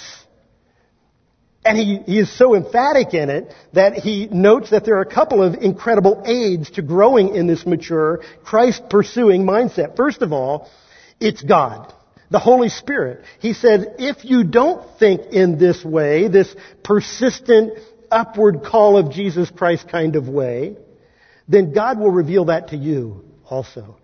[1.65, 5.13] And he, he is so emphatic in it that he notes that there are a
[5.13, 9.97] couple of incredible aids to growing in this mature, Christ pursuing mindset.
[9.97, 10.69] First of all,
[11.19, 11.93] it's God.
[12.29, 13.25] The Holy Spirit.
[13.39, 17.73] He said, if you don't think in this way, this persistent,
[18.11, 20.77] upward call of Jesus Christ kind of way,
[21.47, 23.97] then God will reveal that to you also.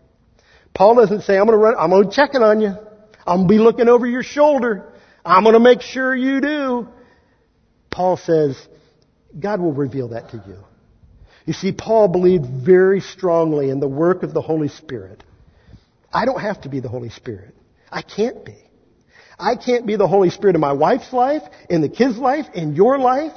[0.74, 2.74] Paul doesn't say, I'm gonna run, I'm gonna check it on you.
[3.26, 4.94] I'm gonna be looking over your shoulder.
[5.26, 6.88] I'm gonna make sure you do.
[7.90, 8.58] Paul says,
[9.38, 10.58] God will reveal that to you.
[11.46, 15.24] You see, Paul believed very strongly in the work of the Holy Spirit.
[16.14, 17.56] I don't have to be the Holy Spirit.
[17.92, 18.58] I can't be.
[19.40, 22.76] I can't be the Holy Spirit in my wife's life, in the kid's life, in
[22.76, 23.34] your life.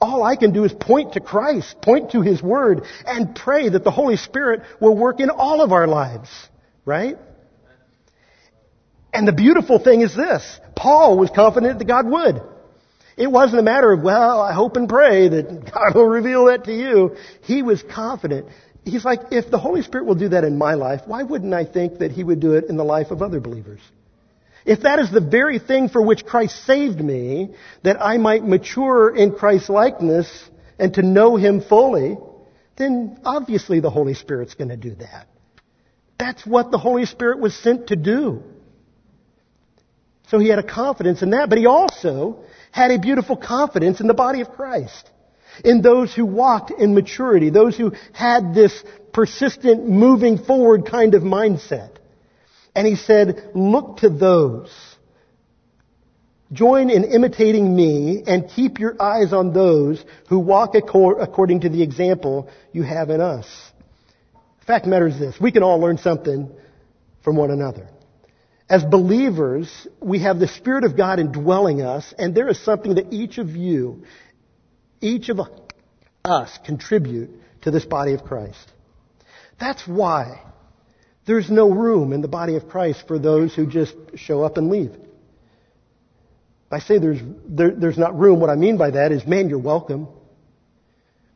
[0.00, 3.82] All I can do is point to Christ, point to His Word, and pray that
[3.82, 6.28] the Holy Spirit will work in all of our lives.
[6.84, 7.18] Right?
[9.12, 10.60] And the beautiful thing is this.
[10.76, 12.40] Paul was confident that God would.
[13.16, 16.64] It wasn't a matter of, well, I hope and pray that God will reveal that
[16.64, 17.16] to you.
[17.42, 18.46] He was confident.
[18.84, 21.64] He's like, if the Holy Spirit will do that in my life, why wouldn't I
[21.64, 23.80] think that He would do it in the life of other believers?
[24.68, 27.54] If that is the very thing for which Christ saved me,
[27.84, 30.28] that I might mature in Christ's likeness
[30.78, 32.18] and to know Him fully,
[32.76, 35.26] then obviously the Holy Spirit's going to do that.
[36.18, 38.42] That's what the Holy Spirit was sent to do.
[40.26, 44.06] So he had a confidence in that, but he also had a beautiful confidence in
[44.06, 45.10] the body of Christ.
[45.64, 51.22] In those who walked in maturity, those who had this persistent moving forward kind of
[51.22, 51.97] mindset.
[52.78, 54.70] And he said, look to those.
[56.52, 61.82] Join in imitating me and keep your eyes on those who walk according to the
[61.82, 63.46] example you have in us.
[64.64, 65.40] Fact of the matter is this.
[65.40, 66.52] We can all learn something
[67.24, 67.88] from one another.
[68.70, 73.12] As believers, we have the Spirit of God indwelling us, and there is something that
[73.12, 74.04] each of you,
[75.00, 75.40] each of
[76.24, 77.30] us contribute
[77.62, 78.72] to this body of Christ.
[79.58, 80.42] That's why
[81.28, 84.70] there's no room in the body of Christ for those who just show up and
[84.70, 84.96] leave.
[86.70, 89.58] I say there's, there, there's not room, what I mean by that is, man, you're
[89.58, 90.08] welcome.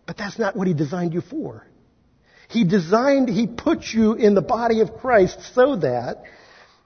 [0.06, 1.66] But that's not what He designed you for.
[2.48, 6.22] He designed, He put you in the body of Christ so that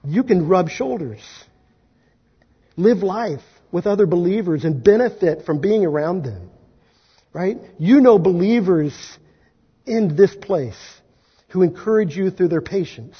[0.03, 1.21] you can rub shoulders,
[2.75, 6.49] live life with other believers and benefit from being around them.
[7.31, 7.57] Right?
[7.79, 8.93] You know believers
[9.85, 10.96] in this place
[11.49, 13.15] who encourage you through their patience,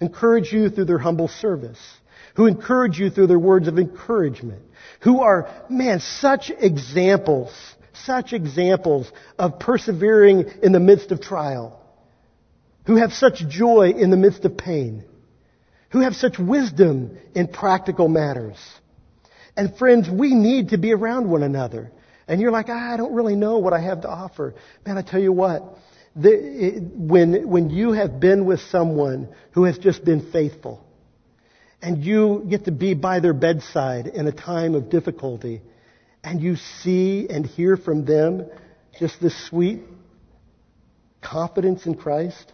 [0.00, 1.78] encourage you through their humble service,
[2.34, 4.62] who encourage you through their words of encouragement,
[5.00, 7.50] who are, man, such examples,
[8.04, 11.80] such examples of persevering in the midst of trial,
[12.86, 15.04] who have such joy in the midst of pain,
[15.90, 18.56] who have such wisdom in practical matters.
[19.56, 21.90] And friends, we need to be around one another.
[22.28, 24.54] And you're like, ah, I don't really know what I have to offer.
[24.86, 25.76] Man, I tell you what,
[26.16, 30.84] the, when, when you have been with someone who has just been faithful,
[31.80, 35.62] and you get to be by their bedside in a time of difficulty,
[36.24, 38.46] and you see and hear from them
[38.98, 39.82] just this sweet
[41.22, 42.52] confidence in Christ,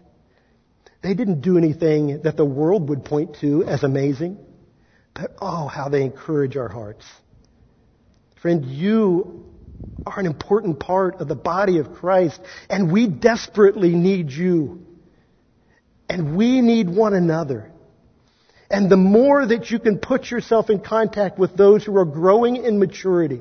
[1.03, 4.39] they didn't do anything that the world would point to as amazing,
[5.15, 7.05] but oh, how they encourage our hearts.
[8.41, 9.44] Friend, you
[10.07, 14.85] are an important part of the body of Christ, and we desperately need you.
[16.09, 17.70] And we need one another.
[18.70, 22.57] And the more that you can put yourself in contact with those who are growing
[22.57, 23.41] in maturity,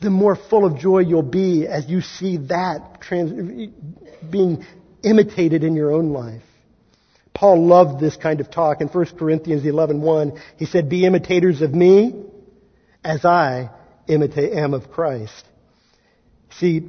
[0.00, 3.70] the more full of joy you'll be as you see that trans-
[4.28, 4.64] being
[5.02, 6.42] imitated in your own life.
[7.34, 8.80] Paul loved this kind of talk.
[8.80, 12.14] In 1 Corinthians 11.1, he said, Be imitators of me
[13.04, 13.70] as I
[14.08, 15.44] imitate, am of Christ.
[16.58, 16.88] See,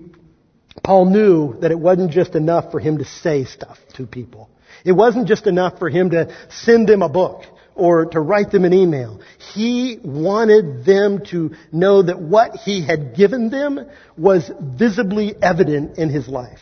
[0.84, 4.50] Paul knew that it wasn't just enough for him to say stuff to people.
[4.84, 7.44] It wasn't just enough for him to send them a book
[7.76, 9.22] or to write them an email.
[9.54, 13.88] He wanted them to know that what he had given them
[14.18, 16.60] was visibly evident in his life.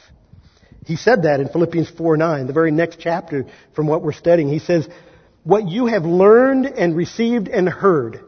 [0.85, 3.45] He said that in Philippians 4 9, the very next chapter
[3.75, 4.49] from what we're studying.
[4.49, 4.87] He says,
[5.43, 8.21] What you have learned and received and heard.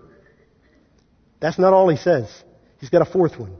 [1.44, 2.30] That's not all he says.
[2.80, 3.54] He's got a fourth one.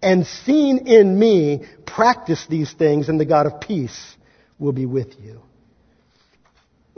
[0.00, 4.16] And seen in me, practice these things, and the God of peace
[4.58, 5.42] will be with you.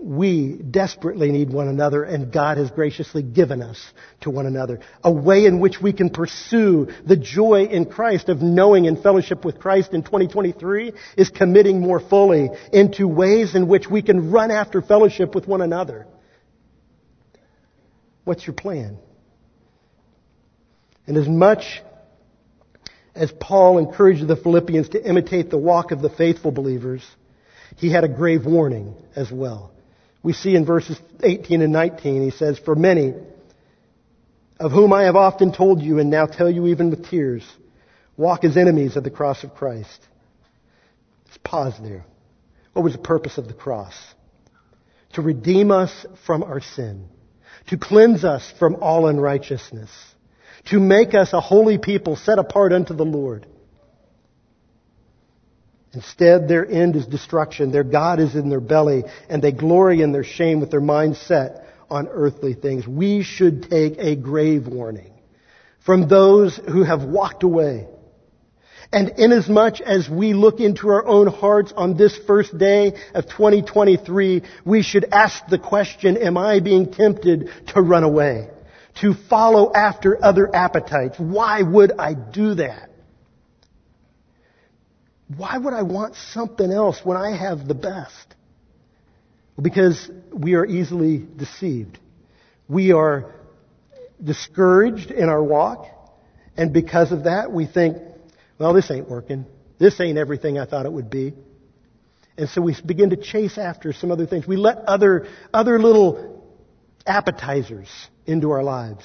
[0.01, 3.85] We desperately need one another, and God has graciously given us
[4.21, 4.79] to one another.
[5.03, 9.45] A way in which we can pursue the joy in Christ of knowing and fellowship
[9.45, 14.53] with Christ in 2023 is committing more fully into ways in which we can run
[14.53, 16.07] after fellowship with one another.
[18.23, 18.99] What's your plan?
[21.09, 21.83] And as much
[23.15, 27.03] as Paul encouraged the Philippians to imitate the walk of the faithful believers,
[27.77, 29.73] he had a grave warning as well.
[30.23, 33.15] We see in verses 18 and 19, he says, For many,
[34.61, 37.43] of whom I have often told you and now tell you even with tears,
[38.19, 40.01] walk as enemies of the cross of Christ.
[41.25, 42.05] Let's pause there.
[42.75, 43.95] What was the purpose of the cross?
[45.15, 47.07] To redeem us from our sin.
[47.69, 49.91] To cleanse us from all unrighteousness.
[50.67, 53.47] To make us a holy people set apart unto the Lord.
[55.95, 57.73] Instead, their end is destruction.
[57.73, 61.19] Their God is in their belly, and they glory in their shame with their minds
[61.21, 62.87] set on earthly things.
[62.87, 65.13] We should take a grave warning
[65.85, 67.89] from those who have walked away.
[68.93, 74.43] And inasmuch as we look into our own hearts on this first day of 2023,
[74.65, 78.49] we should ask the question, am I being tempted to run away?
[79.01, 81.19] To follow after other appetites?
[81.19, 82.91] Why would I do that?
[85.37, 88.35] Why would I want something else when I have the best?
[89.61, 91.99] Because we are easily deceived.
[92.69, 93.35] We are
[94.23, 95.87] discouraged in our walk,
[96.57, 97.99] and because of that, we think,
[98.59, 99.47] well, this ain't working.
[99.79, 101.35] This ain't everything I thought it would be.
[102.37, 104.47] And so we begin to chase after some other things.
[104.47, 106.43] We let other, other little
[107.07, 107.89] appetizers
[108.29, 109.05] into our lives.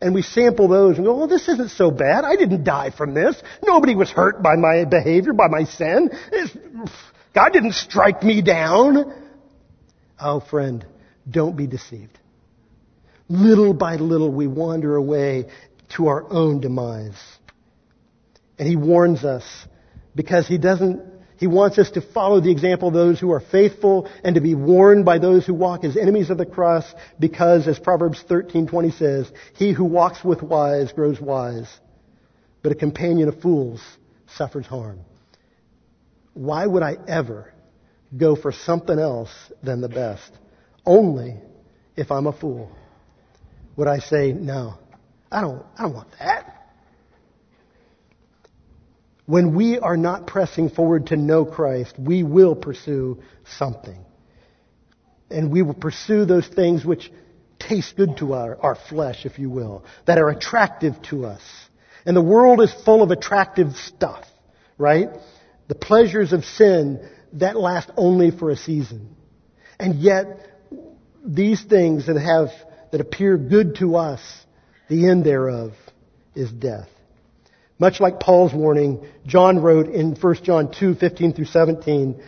[0.00, 2.24] And we sample those and go, well, this isn't so bad.
[2.24, 3.40] I didn't die from this.
[3.62, 6.10] Nobody was hurt by my behavior, by my sin.
[6.32, 6.56] It's,
[7.34, 9.12] God didn't strike me down.
[10.18, 10.86] Oh, friend,
[11.28, 12.18] don't be deceived.
[13.28, 15.46] Little by little, we wander away
[15.96, 17.20] to our own demise.
[18.58, 19.44] And he warns us
[20.14, 21.09] because he doesn't
[21.40, 24.54] he wants us to follow the example of those who are faithful and to be
[24.54, 26.84] warned by those who walk as enemies of the cross
[27.18, 31.66] because, as Proverbs 13:20 says, he who walks with wise grows wise,
[32.62, 33.80] but a companion of fools
[34.36, 35.00] suffers harm.
[36.34, 37.54] Why would I ever
[38.14, 39.32] go for something else
[39.62, 40.30] than the best?
[40.84, 41.36] Only
[41.96, 42.70] if I'm a fool.
[43.76, 44.74] Would I say, no,
[45.32, 46.59] I don't, I don't want that.
[49.30, 54.04] When we are not pressing forward to know Christ, we will pursue something.
[55.30, 57.12] And we will pursue those things which
[57.56, 61.42] taste good to our, our flesh, if you will, that are attractive to us.
[62.04, 64.24] And the world is full of attractive stuff,
[64.78, 65.10] right?
[65.68, 69.14] The pleasures of sin that last only for a season.
[69.78, 70.40] And yet,
[71.24, 72.48] these things that have,
[72.90, 74.20] that appear good to us,
[74.88, 75.74] the end thereof
[76.34, 76.88] is death.
[77.80, 82.22] Much like Paul's warning, John wrote in 1 John 2, 15 through 17,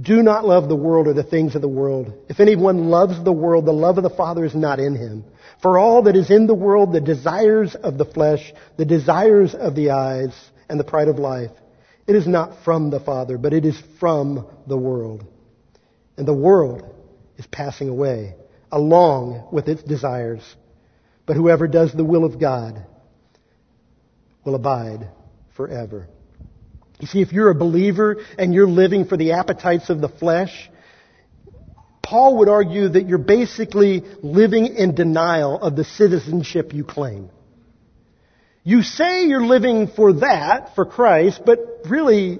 [0.00, 2.12] Do not love the world or the things of the world.
[2.28, 5.24] If anyone loves the world, the love of the Father is not in him.
[5.60, 9.74] For all that is in the world, the desires of the flesh, the desires of
[9.74, 10.32] the eyes,
[10.68, 11.50] and the pride of life,
[12.06, 15.26] it is not from the Father, but it is from the world.
[16.16, 16.84] And the world
[17.38, 18.36] is passing away,
[18.70, 20.42] along with its desires.
[21.26, 22.86] But whoever does the will of God
[24.44, 25.08] will abide
[25.56, 26.08] forever.
[27.00, 30.70] You see, if you're a believer and you're living for the appetites of the flesh,
[32.02, 37.30] Paul would argue that you're basically living in denial of the citizenship you claim.
[38.64, 42.38] You say you're living for that, for Christ, but really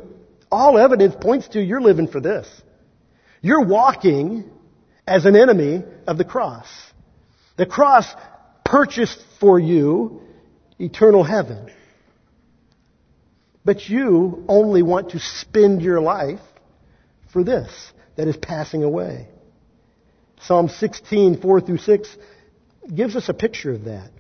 [0.51, 2.49] all evidence points to you're living for this.
[3.41, 4.51] You're walking
[5.07, 6.69] as an enemy of the cross.
[7.57, 8.07] The cross
[8.65, 10.23] purchased for you
[10.79, 11.71] eternal heaven.
[13.65, 16.41] But you only want to spend your life
[17.33, 19.29] for this that is passing away.
[20.43, 22.17] Psalm 16, 4 through 6
[22.95, 24.11] gives us a picture of that.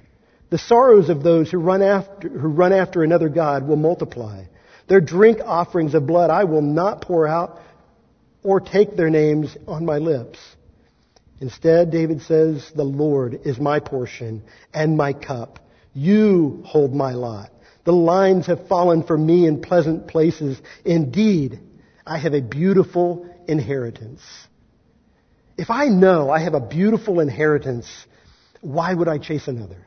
[0.50, 4.44] The sorrows of those who run after, who run after another God will multiply.
[4.88, 7.60] Their drink offerings of blood I will not pour out
[8.42, 10.38] or take their names on my lips.
[11.40, 15.58] Instead, David says, the Lord is my portion and my cup.
[15.92, 17.50] You hold my lot.
[17.84, 20.60] The lines have fallen for me in pleasant places.
[20.84, 21.60] Indeed,
[22.06, 24.22] I have a beautiful inheritance.
[25.56, 27.88] If I know I have a beautiful inheritance,
[28.60, 29.86] why would I chase another?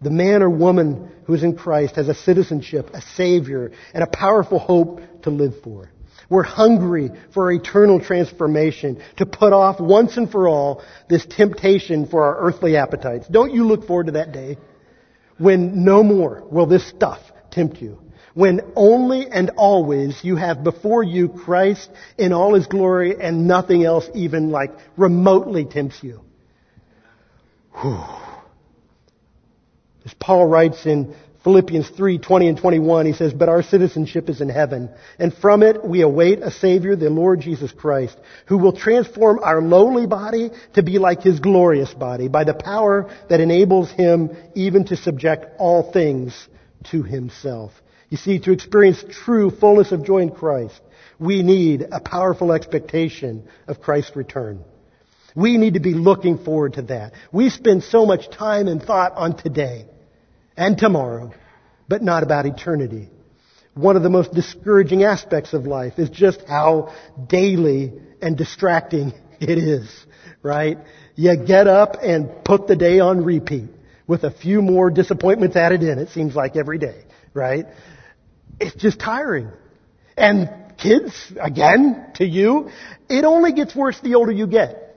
[0.00, 4.06] The man or woman who is in Christ has a citizenship, a savior, and a
[4.06, 5.90] powerful hope to live for.
[6.30, 12.22] We're hungry for eternal transformation, to put off once and for all this temptation for
[12.24, 13.26] our earthly appetites.
[13.28, 14.58] Don't you look forward to that day
[15.38, 17.20] when no more will this stuff
[17.50, 17.98] tempt you?
[18.34, 23.84] When only and always you have before you Christ in all His glory and nothing
[23.84, 26.20] else even like remotely tempts you.
[27.80, 28.04] Whew.
[30.04, 31.14] As Paul writes in
[31.44, 35.62] Philippians 3, 20 and 21, he says, But our citizenship is in heaven, and from
[35.62, 40.50] it we await a Savior, the Lord Jesus Christ, who will transform our lowly body
[40.74, 45.46] to be like His glorious body by the power that enables Him even to subject
[45.58, 46.48] all things
[46.90, 47.70] to Himself.
[48.08, 50.80] You see, to experience true fullness of joy in Christ,
[51.20, 54.64] we need a powerful expectation of Christ's return.
[55.36, 57.12] We need to be looking forward to that.
[57.30, 59.86] We spend so much time and thought on today
[60.58, 61.32] and tomorrow,
[61.88, 63.08] but not about eternity.
[63.74, 66.92] One of the most discouraging aspects of life is just how
[67.28, 69.88] daily and distracting it is,
[70.42, 70.78] right?
[71.14, 73.70] You get up and put the day on repeat
[74.08, 77.04] with a few more disappointments added in, it seems like every day,
[77.34, 77.66] right?
[78.58, 79.52] It's just tiring.
[80.16, 82.70] And kids, again, to you,
[83.08, 84.87] it only gets worse the older you get.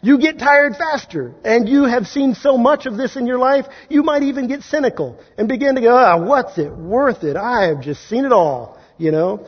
[0.00, 3.66] You get tired faster, and you have seen so much of this in your life,
[3.88, 7.36] you might even get cynical and begin to go, ah, what's it worth it?
[7.36, 9.46] I have just seen it all, you know?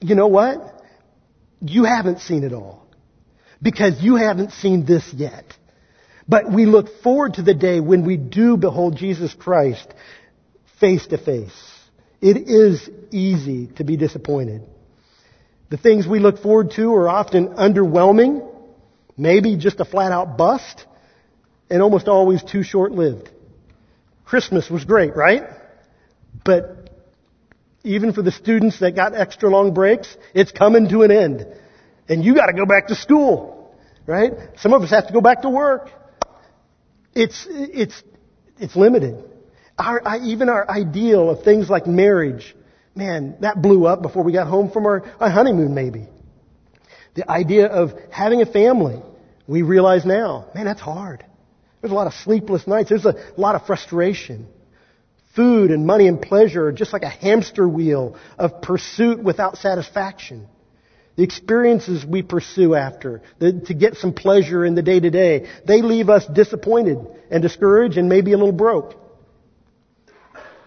[0.00, 0.84] You know what?
[1.60, 2.86] You haven't seen it all.
[3.62, 5.56] Because you haven't seen this yet.
[6.28, 9.86] But we look forward to the day when we do behold Jesus Christ
[10.80, 11.72] face to face.
[12.20, 14.62] It is easy to be disappointed.
[15.70, 18.52] The things we look forward to are often underwhelming
[19.16, 20.84] Maybe just a flat out bust,
[21.70, 23.30] and almost always too short lived.
[24.24, 25.44] Christmas was great, right?
[26.44, 26.90] But
[27.82, 31.46] even for the students that got extra long breaks, it's coming to an end.
[32.08, 33.74] And you gotta go back to school,
[34.06, 34.32] right?
[34.58, 35.90] Some of us have to go back to work.
[37.14, 38.02] It's, it's,
[38.58, 39.24] it's limited.
[39.78, 42.54] Our, even our ideal of things like marriage,
[42.94, 46.08] man, that blew up before we got home from our, our honeymoon maybe.
[47.16, 49.00] The idea of having a family,
[49.48, 51.24] we realize now, man, that's hard.
[51.80, 52.90] There's a lot of sleepless nights.
[52.90, 54.46] There's a lot of frustration.
[55.34, 60.46] Food and money and pleasure are just like a hamster wheel of pursuit without satisfaction.
[61.16, 65.48] The experiences we pursue after, the, to get some pleasure in the day to day,
[65.66, 66.98] they leave us disappointed
[67.30, 68.94] and discouraged and maybe a little broke.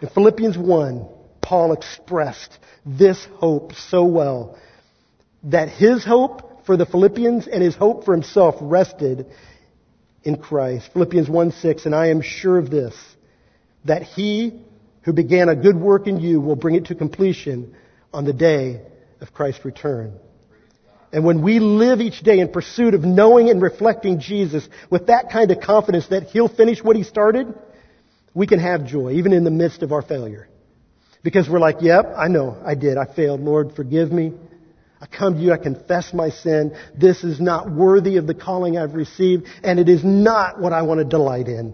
[0.01, 1.07] In Philippians 1,
[1.41, 4.57] Paul expressed this hope so well
[5.43, 9.27] that his hope for the Philippians and his hope for himself rested
[10.23, 10.89] in Christ.
[10.93, 12.95] Philippians 1 6, and I am sure of this,
[13.85, 14.61] that he
[15.01, 17.75] who began a good work in you will bring it to completion
[18.13, 18.81] on the day
[19.21, 20.19] of Christ's return.
[21.11, 25.31] And when we live each day in pursuit of knowing and reflecting Jesus with that
[25.31, 27.51] kind of confidence that He'll finish what He started,
[28.33, 30.47] we can have joy even in the midst of our failure.
[31.23, 32.97] Because we're like, yep, I know I did.
[32.97, 33.41] I failed.
[33.41, 34.33] Lord, forgive me.
[35.01, 36.75] I come to you, I confess my sin.
[36.95, 40.81] This is not worthy of the calling I've received, and it is not what I
[40.81, 41.73] want to delight in.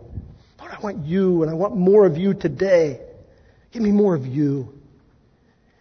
[0.60, 3.02] Lord, I want you, and I want more of you today.
[3.72, 4.74] Give me more of you.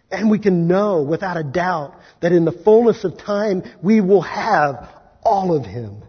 [0.09, 4.21] And we can know without a doubt that in the fullness of time, we will
[4.21, 4.89] have
[5.21, 6.01] all of Him.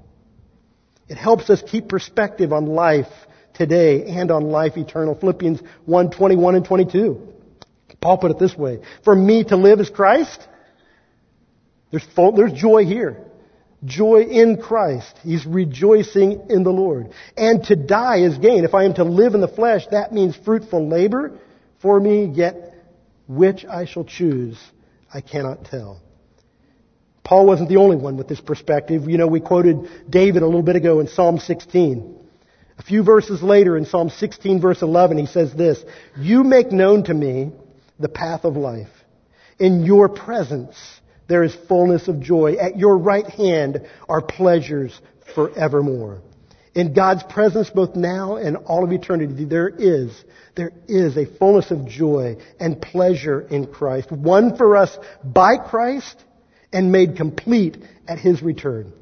[1.09, 3.09] It helps us keep perspective on life
[3.55, 5.15] today and on life eternal.
[5.15, 7.29] Philippians 1, 21 and 22.
[8.01, 8.81] Paul put it this way.
[9.05, 10.47] For me to live is Christ.
[11.91, 13.23] There's, there's joy here.
[13.85, 15.19] Joy in Christ.
[15.23, 17.11] He's rejoicing in the Lord.
[17.37, 18.65] And to die is gain.
[18.65, 21.39] If I am to live in the flesh, that means fruitful labor
[21.81, 22.75] for me, yet
[23.29, 24.59] which I shall choose,
[25.13, 26.01] I cannot tell.
[27.23, 29.09] Paul wasn't the only one with this perspective.
[29.11, 32.17] You know, we quoted David a little bit ago in Psalm 16.
[32.79, 35.83] A few verses later in Psalm 16 verse 11, he says this,
[36.17, 37.51] You make known to me
[37.99, 38.91] the path of life.
[39.59, 40.77] In your presence
[41.29, 42.55] there is fullness of joy.
[42.55, 44.99] At your right hand are pleasures
[45.35, 46.23] forevermore.
[46.75, 50.13] In God's presence, both now and all of eternity, there is,
[50.57, 56.23] there is a fullness of joy and pleasure in Christ, won for us by Christ
[56.73, 58.93] and made complete at His return.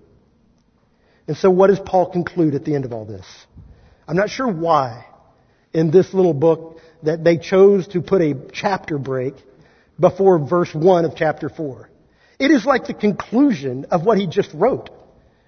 [1.26, 3.26] And so what does Paul conclude at the end of all this?
[4.06, 5.06] I'm not sure why
[5.72, 9.34] in this little book that they chose to put a chapter break
[9.98, 11.90] before verse 1 of chapter 4.
[12.38, 14.90] It is like the conclusion of what he just wrote.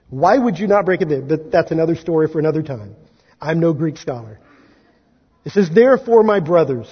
[0.09, 1.23] Why would you not break it there?
[1.23, 2.95] But that's another story for another time.
[3.41, 4.39] I'm no Greek scholar.
[5.45, 6.89] It says, Therefore, my brothers,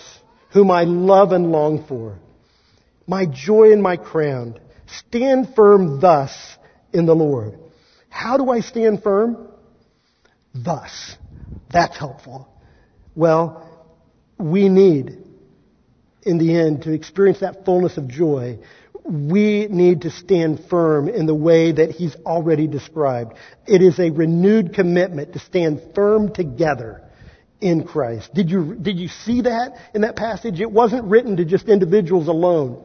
[0.51, 2.19] whom I love and long for,
[3.07, 6.57] my joy and my crown, stand firm thus
[6.93, 7.59] in the Lord.
[8.09, 9.49] How do I stand firm?
[10.55, 11.17] Thus.
[11.71, 12.49] That's helpful.
[13.17, 13.69] Well,
[14.39, 15.19] we need,
[16.23, 18.59] in the end, to experience that fullness of joy
[19.05, 23.35] we need to stand firm in the way that he's already described.
[23.67, 27.03] It is a renewed commitment to stand firm together
[27.61, 28.33] in Christ.
[28.35, 30.61] Did you, did you see that in that passage?
[30.61, 32.83] It wasn't written to just individuals alone.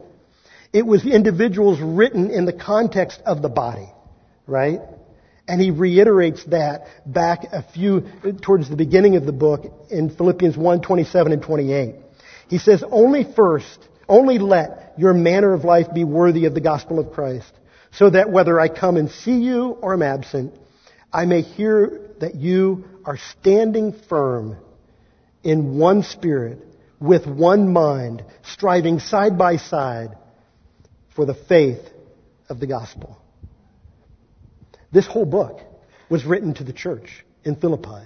[0.73, 3.91] It was individuals written in the context of the body,
[4.45, 4.81] right?
[5.47, 8.03] And he reiterates that back a few,
[8.41, 11.95] towards the beginning of the book in Philippians 1, 27 and 28.
[12.49, 16.99] He says, only first, only let your manner of life be worthy of the gospel
[16.99, 17.51] of Christ,
[17.91, 20.53] so that whether I come and see you or am absent,
[21.13, 24.57] I may hear that you are standing firm
[25.43, 26.59] in one spirit,
[26.99, 30.17] with one mind, striving side by side
[31.15, 31.79] for the faith
[32.49, 33.17] of the gospel.
[34.91, 35.61] This whole book
[36.09, 38.05] was written to the church in Philippi.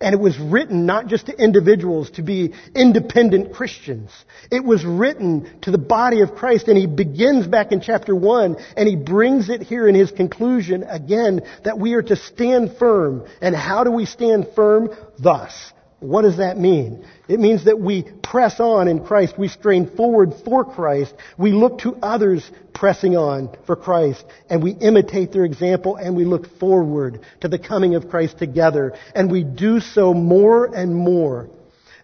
[0.00, 4.10] And it was written not just to individuals to be independent Christians.
[4.50, 8.56] It was written to the body of Christ and he begins back in chapter 1
[8.76, 13.26] and he brings it here in his conclusion again that we are to stand firm.
[13.40, 14.90] And how do we stand firm?
[15.18, 15.73] Thus.
[16.04, 17.02] What does that mean?
[17.28, 19.38] It means that we press on in Christ.
[19.38, 21.14] We strain forward for Christ.
[21.38, 24.22] We look to others pressing on for Christ.
[24.50, 28.92] And we imitate their example and we look forward to the coming of Christ together.
[29.14, 31.48] And we do so more and more.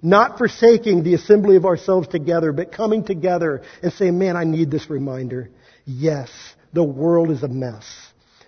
[0.01, 4.71] Not forsaking the assembly of ourselves together, but coming together and saying, man, I need
[4.71, 5.51] this reminder.
[5.85, 6.31] Yes,
[6.73, 7.85] the world is a mess.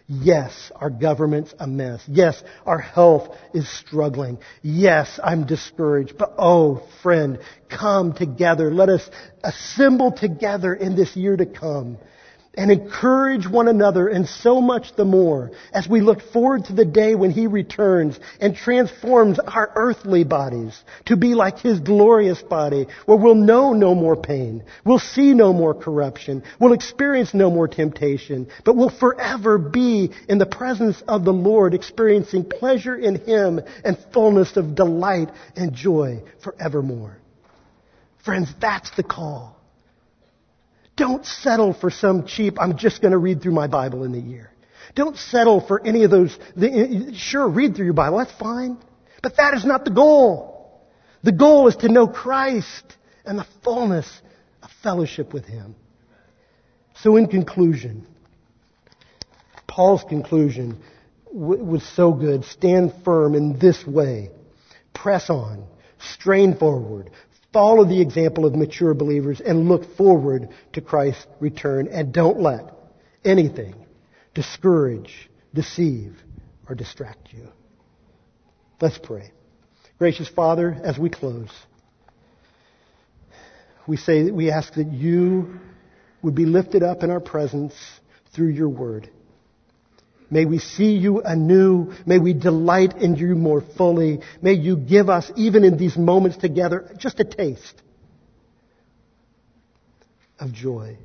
[0.07, 2.03] Yes, our government's a mess.
[2.07, 4.39] Yes, our health is struggling.
[4.63, 6.19] Yes, I'm discouraged.
[6.19, 7.39] But oh, friend,
[7.69, 8.73] come together.
[8.73, 9.09] Let us
[9.43, 11.99] assemble together in this year to come
[12.55, 16.85] and encourage one another and so much the more as we look forward to the
[16.85, 22.89] day when He returns and transforms our earthly bodies to be like His glorious body
[23.07, 27.69] where we'll know no more pain, we'll see no more corruption, we'll experience no more
[27.69, 33.61] temptation, but we'll forever be in the presence of the Lord experiencing pleasure in Him
[33.83, 37.17] and fullness of delight and joy forevermore.
[38.25, 39.62] Friends, that's the call.
[40.97, 44.20] Don't settle for some cheap, I'm just going to read through my Bible in the
[44.20, 44.51] year.
[44.95, 46.38] Don't settle for any of those.
[46.55, 48.76] The, sure, read through your Bible, that's fine.
[49.22, 50.82] But that is not the goal.
[51.22, 54.11] The goal is to know Christ and the fullness
[54.62, 55.76] of fellowship with Him.
[56.97, 58.07] So in conclusion,
[59.66, 60.82] Paul's conclusion
[61.32, 62.45] was so good.
[62.45, 64.30] Stand firm in this way.
[64.93, 65.64] Press on.
[65.99, 67.11] Strain forward.
[67.53, 72.73] Follow the example of mature believers and look forward to Christ's return and don't let
[73.25, 73.75] anything
[74.35, 76.17] discourage, deceive,
[76.69, 77.49] or distract you.
[78.81, 79.33] Let's pray.
[79.99, 81.51] Gracious Father, as we close,
[83.87, 85.61] we say that we ask that you
[86.23, 87.75] would be lifted up in our presence
[88.35, 89.11] through your word.
[90.33, 91.93] May we see you anew.
[92.07, 94.20] May we delight in you more fully.
[94.41, 97.83] May you give us, even in these moments together, just a taste
[100.41, 100.97] of joy.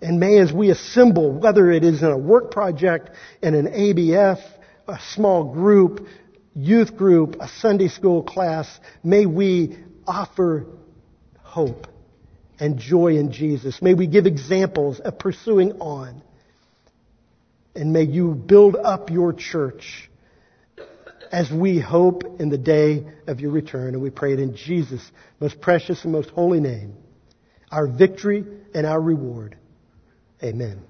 [0.00, 3.10] And may as we assemble, whether it is in a work project,
[3.42, 4.40] in an ABF,
[4.88, 6.06] a small group,
[6.54, 8.66] youth group, a Sunday school class,
[9.04, 9.76] may we
[10.06, 10.64] offer
[11.36, 11.86] hope
[12.58, 13.82] and joy in Jesus.
[13.82, 16.22] May we give examples of pursuing on.
[17.74, 20.10] And may you build up your church
[21.30, 23.94] as we hope in the day of your return.
[23.94, 25.08] And we pray it in Jesus'
[25.38, 26.94] most precious and most holy name,
[27.70, 28.44] our victory
[28.74, 29.56] and our reward.
[30.42, 30.82] Amen.